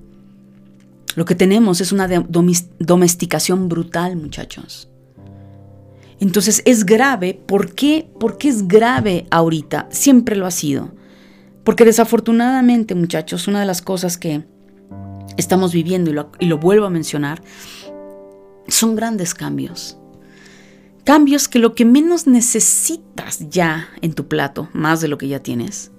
[1.16, 4.88] Lo que tenemos es una domesticación brutal, muchachos.
[6.20, 7.35] Entonces es grave.
[7.35, 8.09] ¿Por qué?
[8.18, 9.88] ¿Por qué es grave ahorita?
[9.90, 10.92] Siempre lo ha sido.
[11.64, 14.44] Porque desafortunadamente, muchachos, una de las cosas que
[15.37, 17.42] estamos viviendo, y lo, vuelvo a mencionar,
[18.68, 19.99] son grandes cambios.
[21.05, 25.42] Cambios que lo que menos necesitas ya en tu plato, más de lo que ya
[25.42, 25.90] tienes,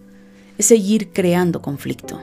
[0.58, 2.22] es seguir creando conflicto,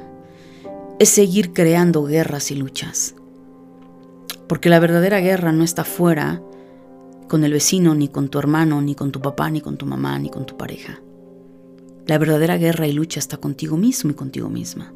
[0.99, 3.15] es seguir creando guerras y luchas.
[4.49, 6.41] Porque la verdadera guerra no está fuera
[7.29, 10.19] con el vecino, ni con tu hermano, ni con tu papá, ni con tu mamá,
[10.19, 11.01] ni con tu pareja.
[12.09, 14.95] La verdadera guerra y lucha está contigo mismo y contigo misma.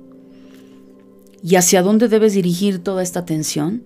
[1.45, 3.85] ¿Y hacia dónde debes dirigir toda esta atención?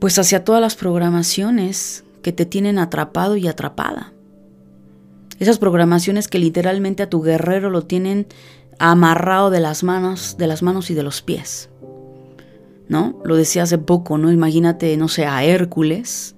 [0.00, 4.12] Pues hacia todas las programaciones que te tienen atrapado y atrapada.
[5.38, 8.26] Esas programaciones que literalmente a tu guerrero lo tienen
[8.78, 11.70] amarrado de las manos, de las manos y de los pies.
[12.86, 13.18] ¿No?
[13.24, 14.30] Lo decía hace poco, ¿no?
[14.30, 16.34] Imagínate, no sé, a Hércules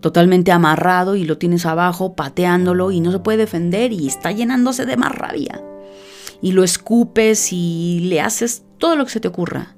[0.00, 4.86] totalmente amarrado y lo tienes abajo pateándolo y no se puede defender y está llenándose
[4.86, 5.62] de más rabia.
[6.42, 9.76] Y lo escupes y le haces todo lo que se te ocurra.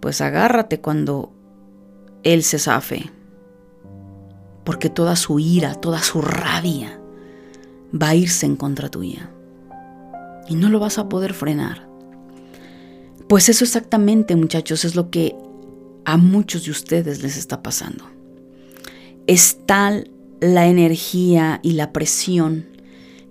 [0.00, 1.32] Pues agárrate cuando
[2.22, 3.10] él se zafe.
[4.64, 7.00] Porque toda su ira, toda su rabia
[8.00, 9.30] va a irse en contra tuya.
[10.48, 11.88] Y no lo vas a poder frenar.
[13.28, 15.34] Pues eso exactamente, muchachos, es lo que
[16.04, 18.11] a muchos de ustedes les está pasando
[19.26, 22.66] es tal la energía y la presión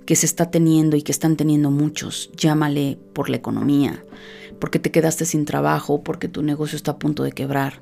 [0.06, 4.04] que se está teniendo y que están teniendo muchos, llámale por la economía,
[4.60, 7.82] porque te quedaste sin trabajo, porque tu negocio está a punto de quebrar,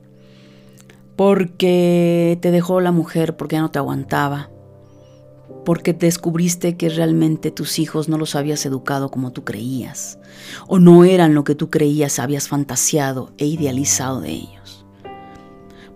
[1.15, 4.49] porque te dejó la mujer porque ya no te aguantaba,
[5.63, 10.17] porque descubriste que realmente tus hijos no los habías educado como tú creías,
[10.67, 14.78] o no eran lo que tú creías habías fantaseado e idealizado de ellos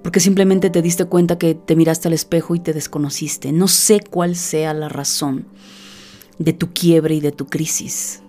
[0.03, 3.51] porque simplemente te diste cuenta que te miraste al espejo y te desconociste.
[3.53, 5.45] No sé cuál sea la razón
[6.37, 8.21] de tu quiebre y de tu crisis.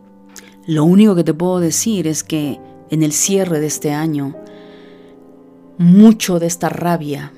[0.67, 2.61] Lo único que te puedo decir es que
[2.91, 4.37] en el cierre de este año,
[5.77, 7.33] mucho de esta rabia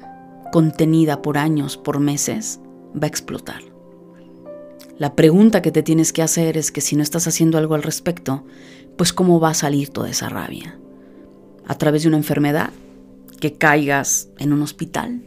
[0.53, 2.61] contenida por años, por meses,
[2.95, 3.63] va a explotar.
[4.99, 7.83] La pregunta que te tienes que hacer es que si no estás haciendo algo al
[7.83, 8.45] respecto,
[8.97, 10.79] pues cómo va a salir toda esa rabia.
[11.67, 12.71] A través de una enfermedad,
[13.37, 15.23] que caigas en un hospital,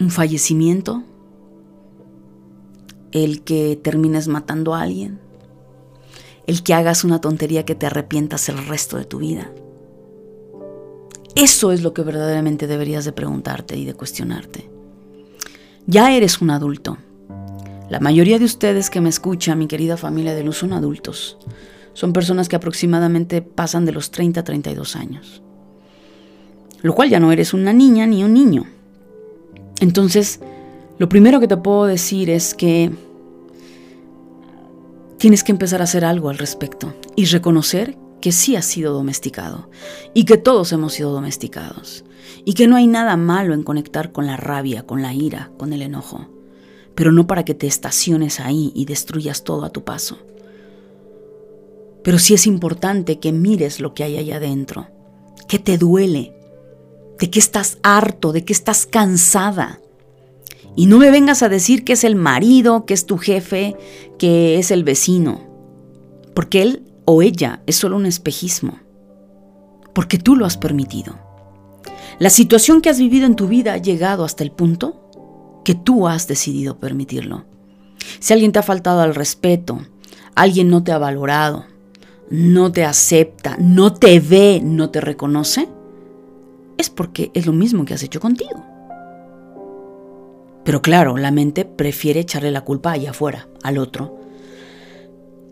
[0.00, 1.02] un fallecimiento,
[3.12, 5.20] el que termines matando a alguien,
[6.46, 9.52] el que hagas una tontería que te arrepientas el resto de tu vida.
[11.36, 14.70] Eso es lo que verdaderamente deberías de preguntarte y de cuestionarte.
[15.86, 16.98] Ya eres un adulto.
[17.90, 21.38] La mayoría de ustedes que me escuchan, mi querida familia de luz, son adultos.
[21.92, 25.42] Son personas que aproximadamente pasan de los 30 a 32 años.
[26.84, 28.66] Lo cual ya no eres una niña ni un niño.
[29.80, 30.40] Entonces,
[30.98, 32.92] lo primero que te puedo decir es que
[35.16, 39.70] tienes que empezar a hacer algo al respecto y reconocer que sí has sido domesticado
[40.12, 42.04] y que todos hemos sido domesticados
[42.44, 45.72] y que no hay nada malo en conectar con la rabia, con la ira, con
[45.72, 46.28] el enojo,
[46.94, 50.18] pero no para que te estaciones ahí y destruyas todo a tu paso.
[52.02, 54.88] Pero sí es importante que mires lo que hay allá adentro,
[55.48, 56.33] que te duele,
[57.18, 59.80] de que estás harto, de que estás cansada,
[60.76, 63.76] y no me vengas a decir que es el marido, que es tu jefe,
[64.18, 65.40] que es el vecino.
[66.34, 68.80] Porque él o ella es solo un espejismo.
[69.92, 71.18] Porque tú lo has permitido.
[72.18, 76.08] La situación que has vivido en tu vida ha llegado hasta el punto que tú
[76.08, 77.44] has decidido permitirlo.
[78.18, 79.80] Si alguien te ha faltado al respeto,
[80.34, 81.66] alguien no te ha valorado,
[82.30, 85.68] no te acepta, no te ve, no te reconoce,
[86.78, 88.64] es porque es lo mismo que has hecho contigo.
[90.64, 94.18] Pero claro, la mente prefiere echarle la culpa allá afuera, al otro,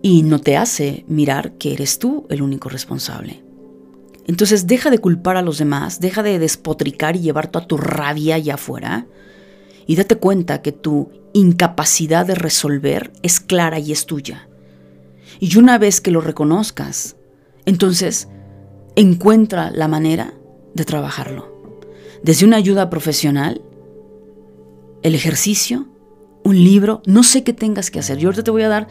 [0.01, 3.43] y no te hace mirar que eres tú el único responsable.
[4.27, 8.37] Entonces deja de culpar a los demás, deja de despotricar y llevar toda tu rabia
[8.37, 9.07] allá afuera
[9.87, 14.49] y date cuenta que tu incapacidad de resolver es clara y es tuya.
[15.41, 17.17] Y una vez que lo reconozcas,
[17.67, 18.29] entonces
[18.95, 20.35] encuentra la manera
[20.75, 21.53] de trabajarlo.
[22.23, 23.63] Desde una ayuda profesional
[25.03, 25.87] el ejercicio,
[26.45, 28.19] un libro, no sé qué tengas que hacer.
[28.19, 28.89] Yo ahorita te voy a dar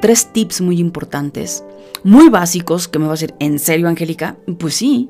[0.00, 1.64] tres tips muy importantes,
[2.04, 4.36] muy básicos, que me va a decir, ¿en serio, Angélica?
[4.58, 5.08] Pues sí.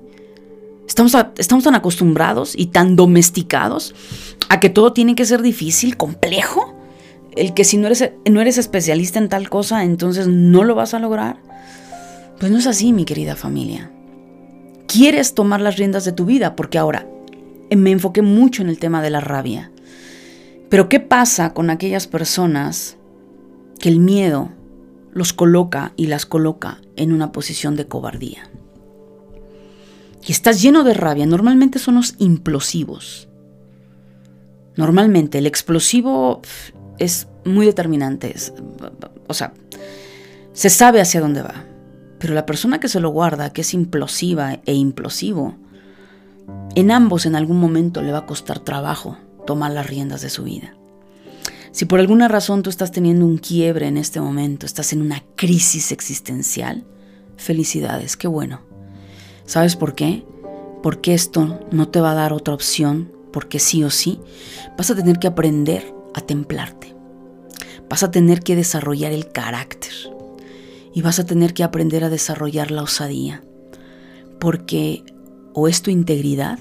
[0.86, 3.94] Estamos, estamos tan acostumbrados y tan domesticados
[4.48, 6.74] a que todo tiene que ser difícil, complejo.
[7.36, 10.94] El que si no eres, no eres especialista en tal cosa, entonces no lo vas
[10.94, 11.42] a lograr.
[12.40, 13.90] Pues no es así, mi querida familia.
[14.88, 17.06] Quieres tomar las riendas de tu vida, porque ahora
[17.70, 19.70] me enfoqué mucho en el tema de la rabia.
[20.70, 22.96] Pero ¿qué pasa con aquellas personas
[23.78, 24.50] que el miedo
[25.12, 28.50] los coloca y las coloca en una posición de cobardía?
[30.26, 33.28] Y estás lleno de rabia, normalmente son los implosivos.
[34.74, 36.40] Normalmente el explosivo
[36.98, 38.34] es muy determinante,
[39.26, 39.52] o sea,
[40.54, 41.67] se sabe hacia dónde va.
[42.18, 45.56] Pero la persona que se lo guarda, que es implosiva e implosivo,
[46.74, 50.44] en ambos en algún momento le va a costar trabajo tomar las riendas de su
[50.44, 50.74] vida.
[51.70, 55.22] Si por alguna razón tú estás teniendo un quiebre en este momento, estás en una
[55.36, 56.84] crisis existencial,
[57.36, 58.62] felicidades, qué bueno.
[59.44, 60.24] ¿Sabes por qué?
[60.82, 64.20] Porque esto no te va a dar otra opción, porque sí o sí
[64.76, 66.94] vas a tener que aprender a templarte.
[67.88, 69.92] Vas a tener que desarrollar el carácter
[70.98, 73.44] y vas a tener que aprender a desarrollar la osadía,
[74.40, 75.04] porque
[75.52, 76.58] o es tu integridad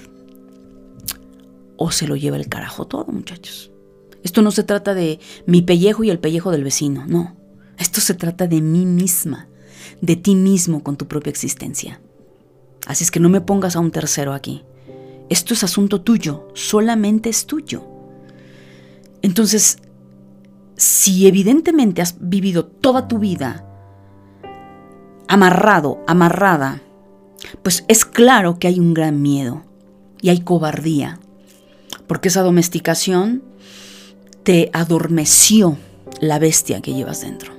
[1.75, 3.71] o se lo lleva el carajo todo, muchachos.
[4.21, 7.35] Esto no se trata de mi pellejo y el pellejo del vecino, no.
[7.79, 9.47] Esto se trata de mí misma,
[10.01, 11.99] de ti mismo con tu propia existencia.
[12.85, 14.61] Así es que no me pongas a un tercero aquí.
[15.29, 17.87] Esto es asunto tuyo, solamente es tuyo.
[19.23, 19.79] Entonces,
[20.75, 23.63] si evidentemente has vivido toda tu vida
[25.27, 26.81] amarrado, amarrada,
[27.63, 29.63] pues es claro que hay un gran miedo
[30.21, 31.19] y hay cobardía
[32.07, 33.43] porque esa domesticación
[34.43, 35.77] te adormeció
[36.21, 37.53] la bestia que llevas dentro,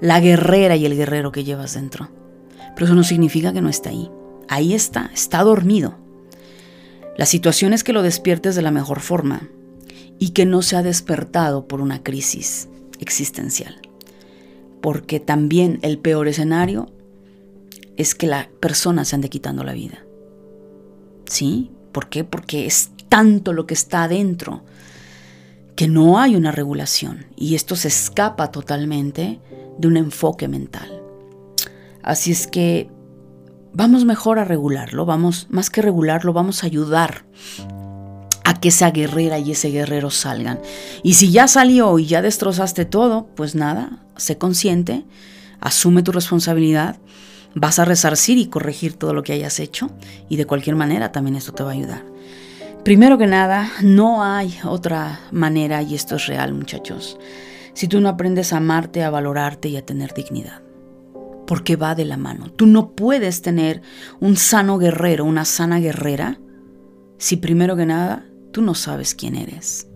[0.00, 2.10] la guerrera y el guerrero que llevas dentro.
[2.74, 4.10] Pero eso no significa que no esté ahí.
[4.48, 5.96] Ahí está, está dormido.
[7.16, 9.48] La situación es que lo despiertes de la mejor forma
[10.18, 12.68] y que no se ha despertado por una crisis
[12.98, 13.80] existencial.
[14.82, 16.90] Porque también el peor escenario
[17.96, 20.04] es que la persona se ande quitando la vida.
[21.26, 21.70] ¿Sí?
[21.92, 22.24] ¿Por qué?
[22.24, 24.64] Porque es tanto lo que está adentro
[25.76, 29.40] que no hay una regulación y esto se escapa totalmente
[29.78, 31.02] de un enfoque mental.
[32.02, 32.90] Así es que
[33.72, 37.24] vamos mejor a regularlo, vamos, más que regularlo, vamos a ayudar
[38.44, 40.60] a que esa guerrera y ese guerrero salgan.
[41.02, 45.04] Y si ya salió y ya destrozaste todo, pues nada, sé consciente,
[45.60, 46.98] asume tu responsabilidad,
[47.54, 49.90] vas a resarcir y corregir todo lo que hayas hecho
[50.28, 52.04] y de cualquier manera también esto te va a ayudar.
[52.84, 57.18] Primero que nada, no hay otra manera y esto es real muchachos.
[57.74, 60.62] Si tú no aprendes a amarte, a valorarte y a tener dignidad
[61.46, 62.50] porque va de la mano.
[62.50, 63.82] Tú no puedes tener
[64.20, 66.38] un sano guerrero, una sana guerrera,
[67.18, 69.86] si primero que nada tú no sabes quién eres.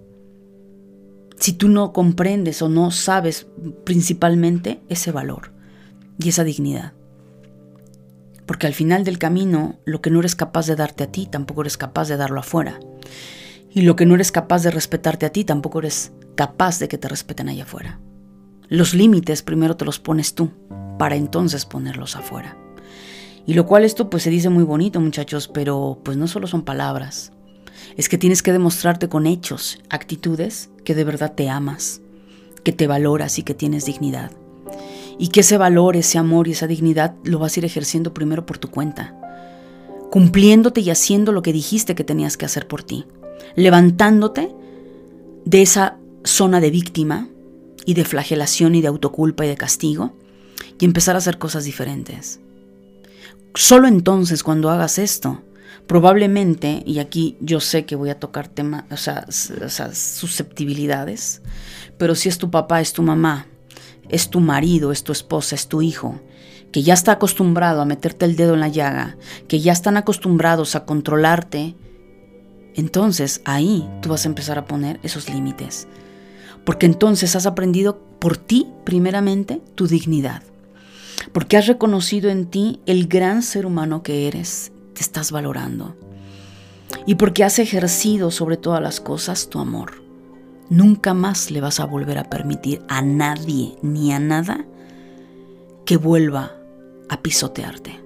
[1.39, 3.47] Si tú no comprendes o no sabes
[3.85, 5.53] principalmente ese valor
[6.19, 6.93] y esa dignidad.
[8.47, 11.63] Porque al final del camino, lo que no eres capaz de darte a ti, tampoco
[11.63, 12.79] eres capaz de darlo afuera.
[13.71, 16.97] Y lo que no eres capaz de respetarte a ti, tampoco eres capaz de que
[16.97, 18.01] te respeten allá afuera.
[18.69, 20.51] Los límites primero te los pones tú
[20.99, 22.57] para entonces ponerlos afuera.
[23.47, 26.63] Y lo cual esto pues se dice muy bonito muchachos, pero pues no solo son
[26.63, 27.33] palabras.
[27.97, 32.01] Es que tienes que demostrarte con hechos, actitudes, que de verdad te amas,
[32.65, 34.33] que te valoras y que tienes dignidad.
[35.19, 38.45] Y que ese valor, ese amor y esa dignidad lo vas a ir ejerciendo primero
[38.45, 39.15] por tu cuenta,
[40.11, 43.07] cumpliéndote y haciendo lo que dijiste que tenías que hacer por ti,
[43.55, 44.55] levantándote
[45.45, 47.29] de esa zona de víctima
[47.87, 50.13] y de flagelación y de autoculpa y de castigo
[50.79, 52.41] y empezar a hacer cosas diferentes.
[53.55, 55.41] Solo entonces cuando hagas esto,
[55.87, 59.27] probablemente, y aquí yo sé que voy a tocar temas, o sea,
[59.95, 61.43] susceptibilidades,
[61.99, 63.47] pero si es tu papá, es tu mamá,
[64.09, 66.21] es tu marido, es tu esposa, es tu hijo,
[66.73, 69.17] que ya está acostumbrado a meterte el dedo en la llaga,
[69.49, 71.77] que ya están acostumbrados a controlarte,
[72.75, 75.89] entonces ahí tú vas a empezar a poner esos límites.
[76.65, 80.43] Porque entonces has aprendido por ti, primeramente, tu dignidad
[81.33, 85.95] porque has reconocido en ti el gran ser humano que eres, te estás valorando.
[87.07, 90.03] Y porque has ejercido sobre todas las cosas tu amor.
[90.71, 94.65] Nunca más le vas a volver a permitir a nadie ni a nada
[95.85, 96.53] que vuelva
[97.09, 98.01] a pisotearte.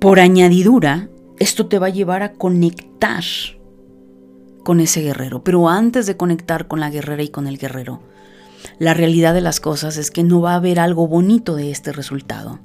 [0.00, 3.24] Por añadidura, esto te va a llevar a conectar
[4.64, 5.44] con ese guerrero.
[5.44, 8.00] Pero antes de conectar con la guerrera y con el guerrero,
[8.78, 11.92] la realidad de las cosas es que no va a haber algo bonito de este
[11.92, 12.58] resultado.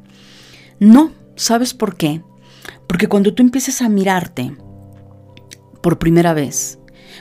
[0.80, 2.24] No, ¿sabes por qué?
[2.92, 4.54] Porque cuando tú empieces a mirarte
[5.82, 6.78] por primera vez,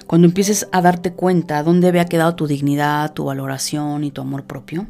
[0.08, 4.48] cuando empieces a darte cuenta dónde había quedado tu dignidad, tu valoración y tu amor
[4.48, 4.88] propio,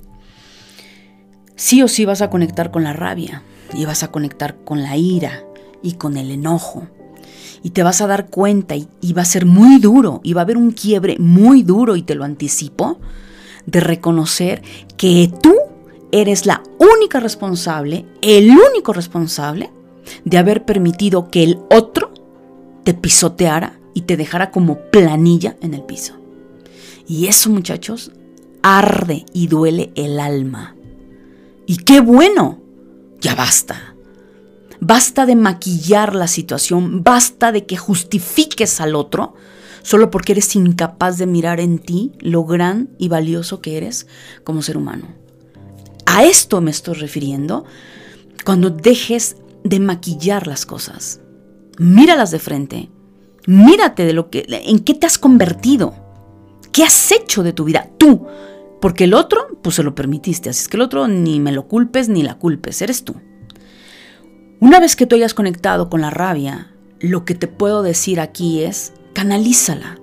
[1.54, 3.42] sí o sí vas a conectar con la rabia
[3.74, 5.44] y vas a conectar con la ira
[5.82, 6.88] y con el enojo.
[7.62, 10.40] Y te vas a dar cuenta y, y va a ser muy duro y va
[10.40, 12.98] a haber un quiebre muy duro y te lo anticipo
[13.66, 14.62] de reconocer
[14.96, 15.54] que tú
[16.10, 19.68] eres la única responsable, el único responsable
[20.24, 22.12] de haber permitido que el otro
[22.84, 26.14] te pisoteara y te dejara como planilla en el piso.
[27.06, 28.12] Y eso, muchachos,
[28.62, 30.76] arde y duele el alma.
[31.66, 32.58] Y qué bueno,
[33.20, 33.94] ya basta.
[34.80, 39.34] Basta de maquillar la situación, basta de que justifiques al otro
[39.82, 44.06] solo porque eres incapaz de mirar en ti lo gran y valioso que eres
[44.44, 45.08] como ser humano.
[46.06, 47.64] A esto me estoy refiriendo
[48.44, 51.20] cuando dejes de maquillar las cosas.
[51.78, 52.90] Míralas de frente.
[53.46, 55.94] Mírate de lo que en qué te has convertido.
[56.72, 58.26] ¿Qué has hecho de tu vida tú?
[58.80, 61.68] Porque el otro, pues se lo permitiste, así es que el otro ni me lo
[61.68, 63.16] culpes ni la culpes, eres tú.
[64.60, 68.62] Una vez que tú hayas conectado con la rabia, lo que te puedo decir aquí
[68.62, 69.99] es, canalízala.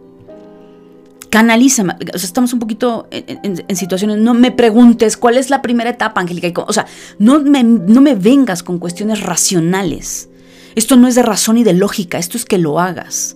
[1.30, 1.98] Canalízala.
[2.14, 4.18] O sea, estamos un poquito en, situaciones.
[4.18, 6.62] No me preguntes cuál es la primera etapa, Angélica.
[6.62, 6.86] O sea,
[7.20, 10.30] no me, no me vengas con cuestiones racionales.
[10.76, 13.36] Esto no es de razón y de lógica, esto es que lo hagas.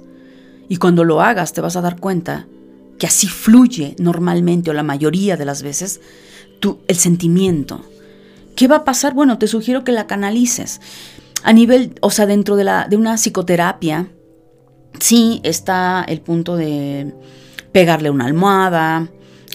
[0.70, 2.48] Y cuando lo hagas te vas a dar cuenta
[3.00, 6.02] que así fluye normalmente o la mayoría de las veces
[6.60, 7.84] tu, el sentimiento.
[8.56, 9.16] ¿Qué va a pasar?
[9.16, 10.82] Bueno, te sugiero que la canalices.
[11.44, 14.08] A nivel, o sea, dentro de, la, de una psicoterapia,
[15.00, 17.14] Sí, está el punto de
[17.72, 19.08] pegarle una almohada,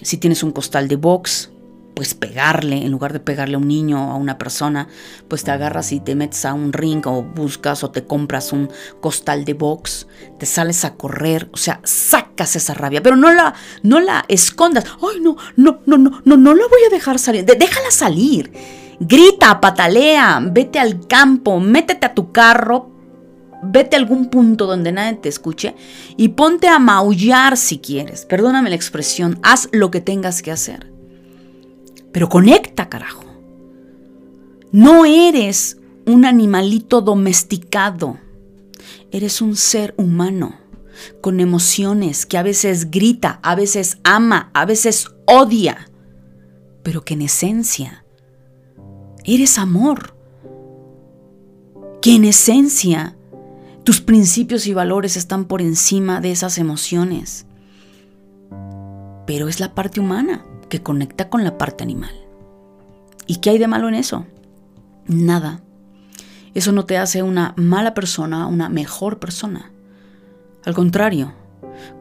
[0.02, 1.50] si tienes un costal de box,
[1.96, 4.86] pues pegarle, en lugar de pegarle a un niño o a una persona,
[5.28, 8.68] pues te agarras y te metes a un ring o buscas o te compras un
[9.00, 10.06] costal de box,
[10.38, 14.84] te sales a correr, o sea, sacas esa rabia, pero no la, no la escondas.
[15.00, 18.52] Ay, no, no, no, no, no, no la voy a dejar salir, déjala salir.
[19.00, 22.90] Grita, patalea, vete al campo, métete a tu carro,
[23.70, 25.74] vete a algún punto donde nadie te escuche
[26.16, 28.24] y ponte a maullar si quieres.
[28.24, 30.92] Perdóname la expresión, haz lo que tengas que hacer.
[32.12, 33.24] Pero conecta, carajo.
[34.72, 38.18] No eres un animalito domesticado.
[39.10, 40.54] Eres un ser humano
[41.20, 45.90] con emociones que a veces grita, a veces ama, a veces odia,
[46.82, 48.04] pero que en esencia
[49.24, 50.16] eres amor.
[52.00, 53.16] Que en esencia
[53.87, 57.47] tus principios y valores están por encima de esas emociones.
[59.28, 62.11] Pero es la parte humana que conecta con la parte animal.
[63.28, 64.26] ¿Y qué hay de malo en eso?
[65.07, 65.62] Nada.
[66.53, 69.70] Eso no te hace una mala persona, una mejor persona.
[70.64, 71.32] Al contrario,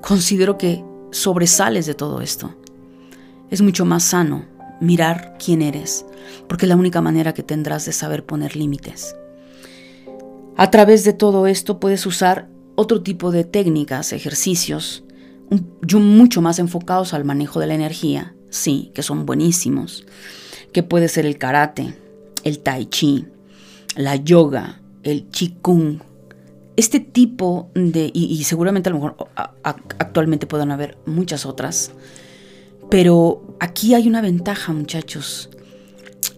[0.02, 2.56] considero que sobresales de todo esto.
[3.52, 4.46] Es mucho más sano
[4.82, 6.04] mirar quién eres,
[6.48, 9.16] porque es la única manera que tendrás de saber poner límites.
[10.58, 15.04] A través de todo esto puedes usar otro tipo de técnicas, ejercicios,
[15.92, 20.06] mucho más enfocados al manejo de la energía, sí, que son buenísimos,
[20.72, 21.96] que puede ser el karate,
[22.44, 23.26] el tai chi,
[23.96, 26.00] la yoga, el qigong,
[26.78, 31.92] este tipo de, y, seguramente a lo mejor actualmente puedan haber muchas otras,
[32.90, 35.50] pero aquí hay una ventaja, muchachos.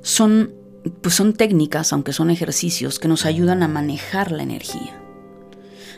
[0.01, 0.53] Son,
[0.89, 5.01] pues son técnicas, aunque son ejercicios, que nos ayudan a manejar la energía.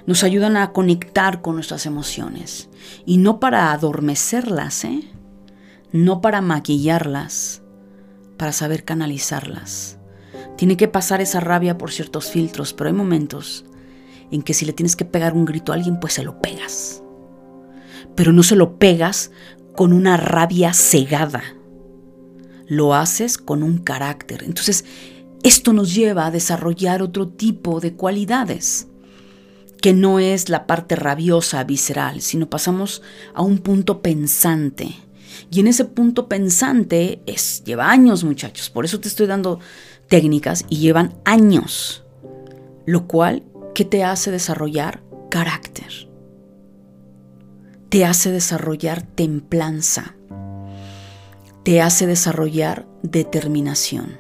[0.06, 2.70] Nos ayudan a conectar con nuestras emociones.
[3.06, 5.04] Y no para adormecerlas, ¿eh?
[5.92, 7.62] No para maquillarlas,
[8.38, 9.98] para saber canalizarlas.
[10.56, 13.66] Tiene que pasar esa rabia por ciertos filtros, pero hay momentos
[14.32, 17.04] en que si le tienes que pegar un grito a alguien, pues se lo pegas.
[18.16, 19.32] Pero no se lo pegas
[19.76, 21.44] con una rabia cegada.
[22.70, 24.44] Lo haces con un carácter.
[24.44, 24.86] Entonces,
[25.44, 28.88] esto nos lleva a desarrollar otro tipo de cualidades,
[29.82, 33.02] que no es la parte rabiosa, visceral, sino pasamos
[33.34, 34.96] a un punto pensante.
[35.52, 38.70] Y en ese punto pensante es, lleva años, muchachos.
[38.70, 39.60] Por eso te estoy dando
[40.08, 42.04] técnicas y llevan años.
[42.86, 43.44] Lo cual
[43.74, 46.10] que te hace desarrollar carácter,
[47.90, 50.16] te hace desarrollar templanza,
[51.70, 54.18] te hace desarrollar determinación.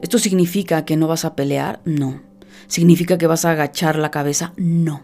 [0.00, 1.82] ¿Esto significa que no vas a pelear?
[1.84, 2.22] No.
[2.66, 4.54] ¿Significa que vas a agachar la cabeza?
[4.56, 5.02] No.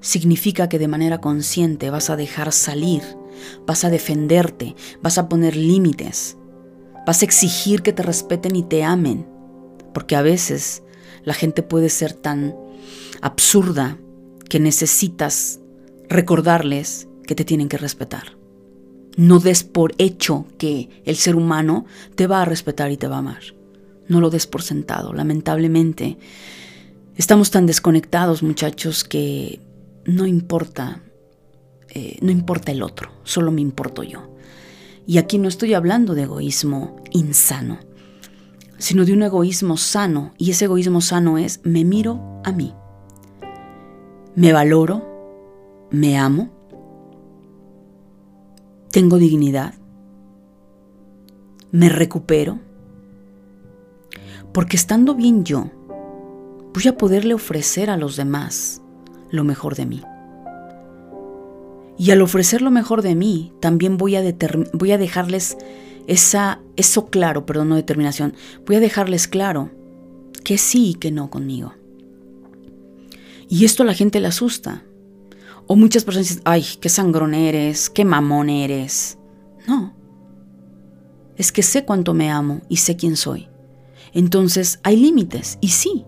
[0.00, 3.02] Significa que de manera consciente vas a dejar salir,
[3.66, 6.38] vas a defenderte, vas a poner límites,
[7.06, 9.26] vas a exigir que te respeten y te amen,
[9.92, 10.82] porque a veces
[11.22, 12.56] la gente puede ser tan
[13.20, 13.98] absurda
[14.48, 15.60] que necesitas
[16.08, 18.42] recordarles que te tienen que respetar.
[19.16, 23.16] No des por hecho que el ser humano te va a respetar y te va
[23.16, 23.42] a amar.
[24.08, 25.12] No lo des por sentado.
[25.12, 26.18] Lamentablemente,
[27.16, 29.60] estamos tan desconectados, muchachos, que
[30.04, 31.02] no importa,
[31.90, 34.34] eh, no importa el otro, solo me importo yo.
[35.06, 37.78] Y aquí no estoy hablando de egoísmo insano
[38.78, 40.34] sino de un egoísmo sano.
[40.38, 42.74] Y ese egoísmo sano es, me miro a mí.
[44.34, 46.50] Me valoro, me amo,
[48.94, 49.74] tengo dignidad,
[51.72, 52.60] me recupero,
[54.52, 55.68] porque estando bien yo,
[56.72, 58.82] voy a poderle ofrecer a los demás
[59.32, 60.00] lo mejor de mí.
[61.98, 65.56] Y al ofrecer lo mejor de mí, también voy a, dejarles
[66.06, 68.34] eso claro, perdón, no determinación,
[68.64, 69.72] voy a dejarles claro
[70.44, 71.74] que sí y que no conmigo.
[73.48, 74.84] Y esto a la gente le asusta.
[75.66, 79.18] O muchas personas dicen, ay, qué sangrón eres, qué mamón eres.
[79.66, 79.94] No.
[81.36, 83.48] Es que sé cuánto me amo y sé quién soy.
[84.12, 85.58] Entonces hay límites.
[85.60, 86.04] Y sí,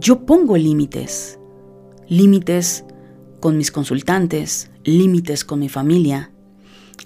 [0.00, 1.38] yo pongo límites.
[2.08, 2.84] Límites
[3.40, 6.32] con mis consultantes, límites con mi familia,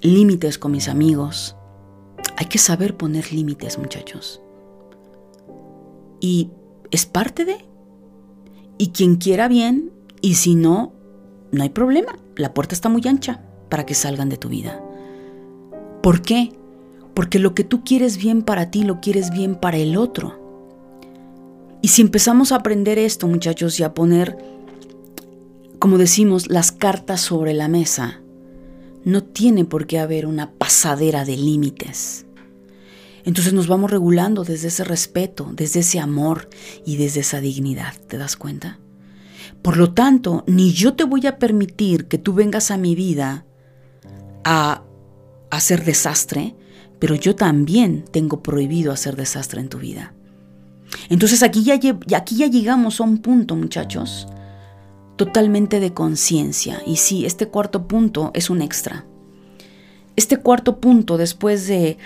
[0.01, 1.57] límites con mis amigos,
[2.37, 4.41] hay que saber poner límites, muchachos.
[6.21, 6.51] Y
[6.91, 7.57] es parte de.
[8.79, 10.93] Y quien quiera bien, y si no,
[11.53, 12.19] no hay problema.
[12.37, 14.83] La puerta está muy ancha para que salgan de tu vida.
[16.03, 16.53] ¿Por qué?
[17.15, 20.41] Porque lo que tú quieres bien para ti, lo quieres bien para el otro.
[21.83, 24.37] Y si empezamos a aprender esto, muchachos, y a poner,
[25.79, 28.21] como decimos, las cartas sobre la mesa,
[29.05, 32.25] no tiene por qué haber una pasadera de límites.
[33.25, 36.49] Entonces nos vamos regulando desde ese respeto, desde ese amor
[36.85, 38.79] y desde esa dignidad, ¿te das cuenta?
[39.63, 43.47] Por lo tanto, ni yo te voy a permitir que tú vengas a mi vida
[44.45, 44.83] a
[45.51, 46.57] hacer desastre,
[46.99, 50.15] pero yo también tengo prohibido hacer desastre en tu vida.
[51.09, 51.75] Entonces aquí ya,
[52.17, 54.27] aquí ya llegamos a un punto, muchachos,
[55.17, 56.83] totalmente de conciencia.
[56.87, 59.07] Y sí, este cuarto punto es un extra.
[60.17, 61.97] Este cuarto punto, después de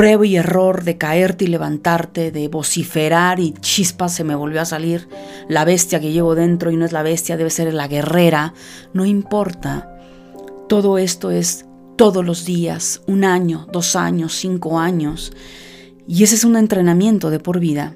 [0.00, 4.64] prueba y error, de caerte y levantarte, de vociferar y chispas, se me volvió a
[4.64, 5.06] salir
[5.46, 8.54] la bestia que llevo dentro y no es la bestia, debe ser la guerrera,
[8.94, 9.94] no importa.
[10.70, 15.34] Todo esto es todos los días, un año, dos años, cinco años.
[16.08, 17.94] Y ese es un entrenamiento de por vida.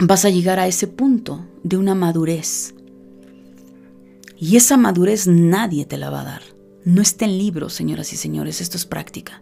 [0.00, 2.74] Vas a llegar a ese punto de una madurez.
[4.38, 6.42] Y esa madurez nadie te la va a dar.
[6.86, 9.41] No está en libros, señoras y señores, esto es práctica.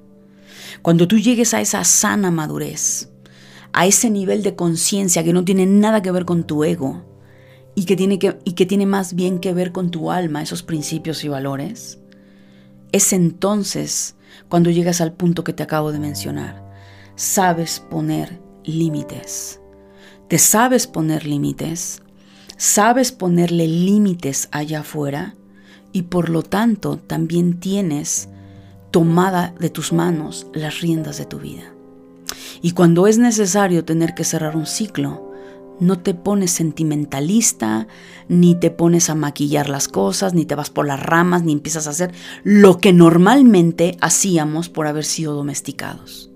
[0.83, 3.11] Cuando tú llegues a esa sana madurez,
[3.72, 7.05] a ese nivel de conciencia que no tiene nada que ver con tu ego
[7.74, 11.99] y que, tiene más bien que ver con tu alma, esos principios y valores,
[12.93, 14.16] es entonces
[14.49, 16.68] cuando llegas al punto que te acabo de mencionar.
[17.14, 19.61] Sabes poner límites.
[20.28, 22.03] Te sabes poner límites.
[22.57, 25.37] Sabes ponerle límites allá afuera
[25.93, 28.28] y por lo tanto también tienes
[28.91, 31.72] tomada de tus manos las riendas de tu vida.
[32.62, 35.30] Y cuando es necesario tener que cerrar un ciclo,
[35.80, 37.88] no te pones sentimentalista,
[38.28, 41.86] ni te pones a maquillar las cosas, ni te vas por las ramas, ni empiezas
[41.86, 42.12] a hacer
[42.45, 46.30] lo que normalmente hacíamos por haber sido domesticados.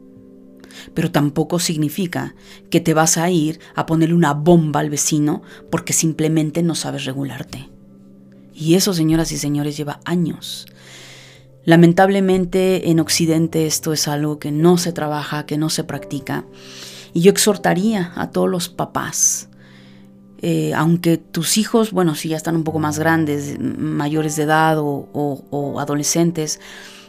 [0.95, 2.35] Pero tampoco significa
[2.71, 7.05] que te vas a ir a ponerle una bomba al vecino porque simplemente no sabes
[7.05, 7.71] regularte.
[8.55, 10.67] Y eso, señoras y señores, lleva años.
[11.65, 16.45] Lamentablemente en Occidente esto es algo que no se trabaja, que no se practica.
[17.13, 19.49] Y yo exhortaría a todos los papás,
[20.43, 24.79] eh, aunque tus hijos, bueno, si ya están un poco más grandes, mayores de edad
[24.79, 26.61] o, o adolescentes,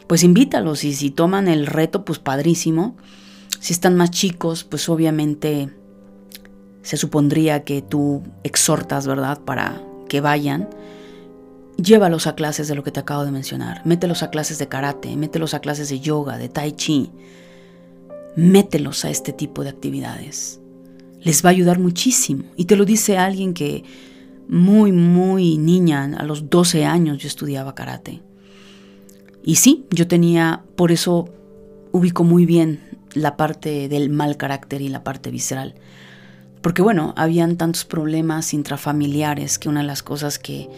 [0.08, 2.96] pues invítalos y si toman el reto, pues padrísimo.
[3.60, 5.70] Si están más chicos, pues obviamente
[6.82, 10.70] se supondría que tú exhortas, ¿verdad?, para que vayan.
[11.78, 13.86] Llévalos a clases de lo que te acabo de mencionar.
[13.86, 17.12] Mételos a clases de karate, mételos a clases de yoga, de tai chi.
[18.36, 20.62] Mételos a este tipo de actividades.
[21.22, 22.44] Les va a ayudar muchísimo.
[22.56, 23.84] Y te lo dice alguien que
[24.48, 28.22] muy, muy niña, a los 12 años yo estudiaba karate.
[29.44, 31.30] Y sí, yo tenía, por eso
[31.92, 32.82] ubico muy bien
[33.14, 35.76] la parte del mal carácter y la parte visceral.
[36.62, 40.70] Porque bueno, habían tantos problemas intrafamiliares que una de las cosas que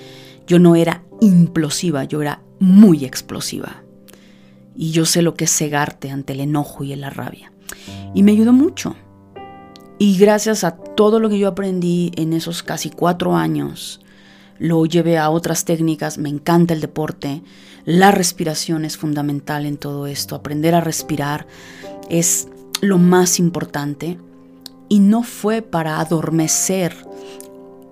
[0.48, 3.84] yo no era implosiva, yo era muy explosiva.
[4.76, 7.52] Y yo sé lo que es cegarte ante el enojo y la rabia.
[8.14, 8.96] Y me ayudó mucho.
[10.00, 14.00] Y gracias a todo lo que yo aprendí en esos casi cuatro años,
[14.60, 17.42] lo llevé a otras técnicas, me encanta el deporte,
[17.86, 21.48] la respiración es fundamental en todo esto, aprender a respirar
[22.10, 22.48] es
[22.82, 24.20] lo más importante
[24.90, 26.96] y no fue para adormecer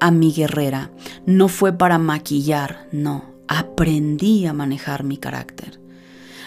[0.06, 0.92] a mi guerrera.
[1.26, 3.34] No fue para maquillar, no.
[3.48, 5.80] Aprendí a manejar mi carácter.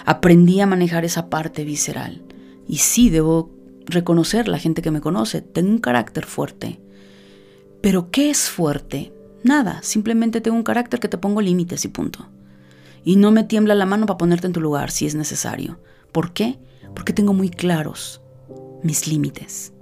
[0.07, 2.23] Aprendí a manejar esa parte visceral.
[2.69, 3.51] Y sí, debo
[3.85, 6.79] reconocer la gente que me conoce, tengo un carácter fuerte.
[7.81, 9.13] Pero ¿qué es fuerte?
[9.43, 12.29] Nada, simplemente tengo un carácter que te pongo límites y punto.
[13.03, 15.81] Y no me tiembla la mano para ponerte en tu lugar si es necesario.
[16.13, 16.61] ¿Por qué?
[16.95, 18.21] Porque tengo muy claros
[18.85, 19.73] mis límites.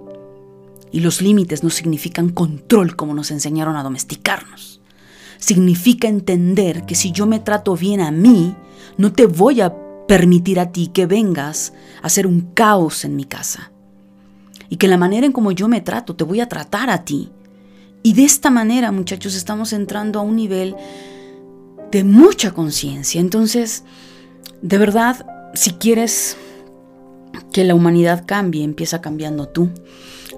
[0.91, 4.81] Y los límites no significan control como nos enseñaron a domesticarnos.
[5.37, 8.55] Significa entender que si yo me trato bien a mí,
[8.97, 9.75] no te voy a
[10.07, 13.71] permitir a ti que vengas a hacer un caos en mi casa.
[14.69, 17.31] Y que la manera en como yo me trato, te voy a tratar a ti.
[18.03, 20.75] Y de esta manera, muchachos, estamos entrando a un nivel
[21.91, 23.21] de mucha conciencia.
[23.21, 23.83] Entonces,
[24.61, 26.37] de verdad, si quieres
[27.51, 29.69] que la humanidad cambie, empieza cambiando tú.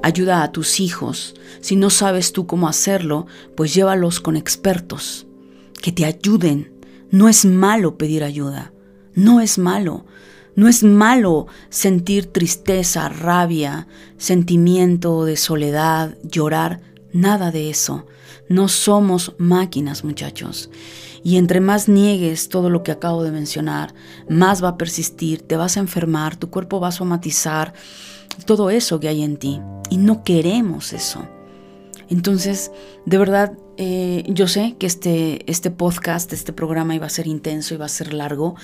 [0.02, 1.36] Ayuda a tus hijos.
[1.60, 5.28] Si no sabes tú cómo hacerlo, pues llévalos con expertos.
[5.82, 6.72] Que te ayuden.
[7.12, 8.72] No es malo pedir ayuda.
[9.14, 10.06] No es malo.
[10.56, 13.88] No es malo sentir tristeza, rabia,
[14.18, 16.82] sentimiento de soledad, llorar.
[17.12, 18.06] Nada de eso.
[18.48, 20.70] No somos máquinas, muchachos.
[21.24, 23.94] Y entre más niegues todo lo que acabo de mencionar,
[24.30, 27.74] más va a persistir, te vas a enfermar, tu cuerpo va a somatizar
[28.46, 29.60] todo eso que hay en ti
[29.90, 31.28] y no queremos eso.
[32.10, 32.72] Entonces,
[33.06, 37.76] de verdad, eh, yo sé que este, este podcast, este programa iba a ser intenso,
[37.76, 38.56] iba a ser largo,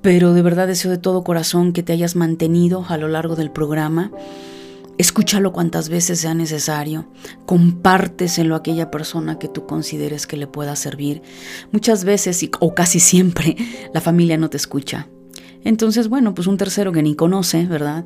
[0.00, 3.50] pero de verdad deseo de todo corazón que te hayas mantenido a lo largo del
[3.50, 4.10] programa.
[4.96, 7.06] Escúchalo cuantas veces sea necesario.
[7.46, 11.22] Compárteselo a aquella persona que tú consideres que le pueda servir.
[11.72, 13.56] Muchas veces, o casi siempre,
[13.94, 15.08] la familia no te escucha.
[15.64, 18.04] Entonces, bueno, pues un tercero que ni conoce, ¿verdad?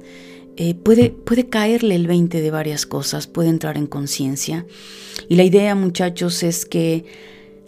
[0.57, 4.66] Eh, puede, puede caerle el 20 de varias cosas, puede entrar en conciencia.
[5.28, 7.05] Y la idea, muchachos, es que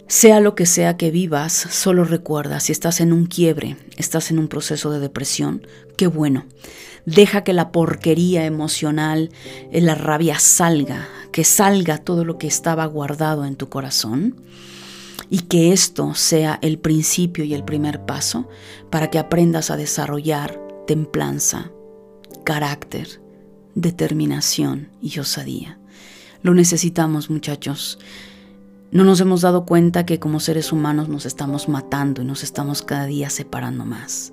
[0.07, 4.39] sea lo que sea que vivas, solo recuerda, si estás en un quiebre, estás en
[4.39, 5.67] un proceso de depresión,
[5.97, 6.45] qué bueno.
[7.05, 9.31] Deja que la porquería emocional,
[9.71, 14.35] eh, la rabia salga, que salga todo lo que estaba guardado en tu corazón
[15.29, 18.47] y que esto sea el principio y el primer paso
[18.89, 21.71] para que aprendas a desarrollar templanza,
[22.47, 23.21] carácter,
[23.75, 25.79] determinación y osadía.
[26.43, 27.99] Lo necesitamos, muchachos.
[28.89, 32.83] No nos hemos dado cuenta que como seres humanos nos estamos matando y nos estamos
[32.83, 34.31] cada día separando más.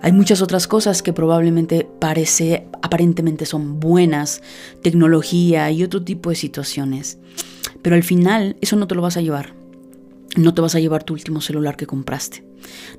[0.00, 4.40] Hay muchas otras cosas que probablemente parece, aparentemente son buenas,
[4.80, 7.18] tecnología y otro tipo de situaciones.
[7.82, 9.52] Pero al final eso no te lo vas a llevar.
[10.34, 12.42] No te vas a llevar tu último celular que compraste.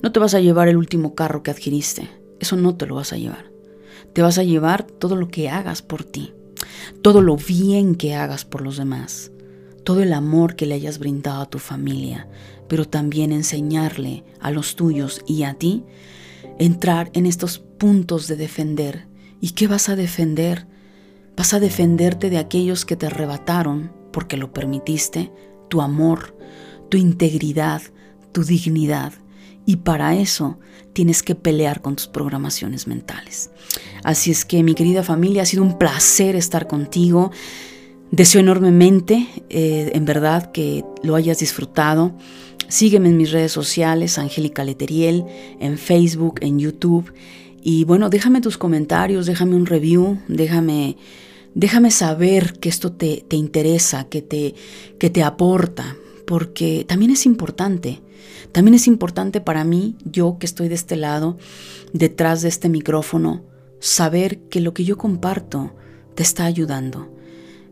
[0.04, 2.19] No te vas a llevar el último carro que adquiriste.
[2.40, 3.52] Eso no te lo vas a llevar.
[4.14, 6.34] Te vas a llevar todo lo que hagas por ti,
[7.02, 9.32] todo lo bien que hagas por los demás,
[9.84, 12.28] todo el amor que le hayas brindado a tu familia,
[12.68, 15.84] pero también enseñarle a los tuyos y a ti
[16.60, 19.08] entrar en estos puntos de defender.
[19.42, 20.68] ¿Y qué vas a defender?
[21.36, 25.32] Vas a defenderte de aquellos que te arrebataron, porque lo permitiste,
[25.70, 26.36] tu amor,
[26.90, 27.82] tu integridad,
[28.32, 29.14] tu dignidad.
[29.66, 30.60] Y para eso
[30.94, 33.52] tienes que pelear con tus programaciones mentales.
[34.04, 37.32] Así es que mi querida familia, ha sido un placer estar contigo.
[38.12, 42.14] Deseo enormemente, eh, en verdad, que lo hayas disfrutado.
[42.68, 45.26] Sígueme en mis redes sociales, Angélica Leteriel,
[45.60, 47.14] en Facebook, en YouTube.
[47.62, 50.98] Y bueno, déjame tus comentarios, déjame un review, déjame,
[51.56, 54.56] déjame saber que esto te, te interesa, que te,
[54.98, 55.98] que te aporta,
[56.30, 58.04] porque también es importante.
[58.52, 61.40] También es importante para mí, yo que estoy de este lado,
[61.92, 63.42] detrás de este micrófono,
[63.80, 65.74] saber que lo que yo comparto
[66.14, 67.12] te está ayudando.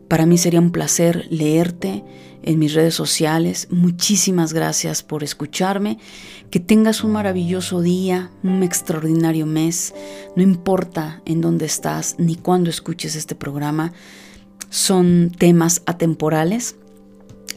[0.08, 2.02] Para mí sería un placer leerte
[2.42, 3.68] en mis redes sociales.
[3.70, 5.98] Muchísimas gracias por escucharme.
[6.50, 9.94] Que tengas un maravilloso día, un extraordinario mes.
[10.34, 13.92] No importa en dónde estás ni cuándo escuches este programa.
[14.68, 16.74] Son temas atemporales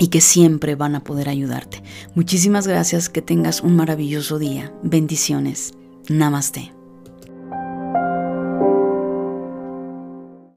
[0.02, 1.84] y que siempre van a poder ayudarte.
[2.16, 4.74] Muchísimas gracias, que tengas un maravilloso día.
[4.82, 5.76] Bendiciones.
[6.10, 6.81] Namaste.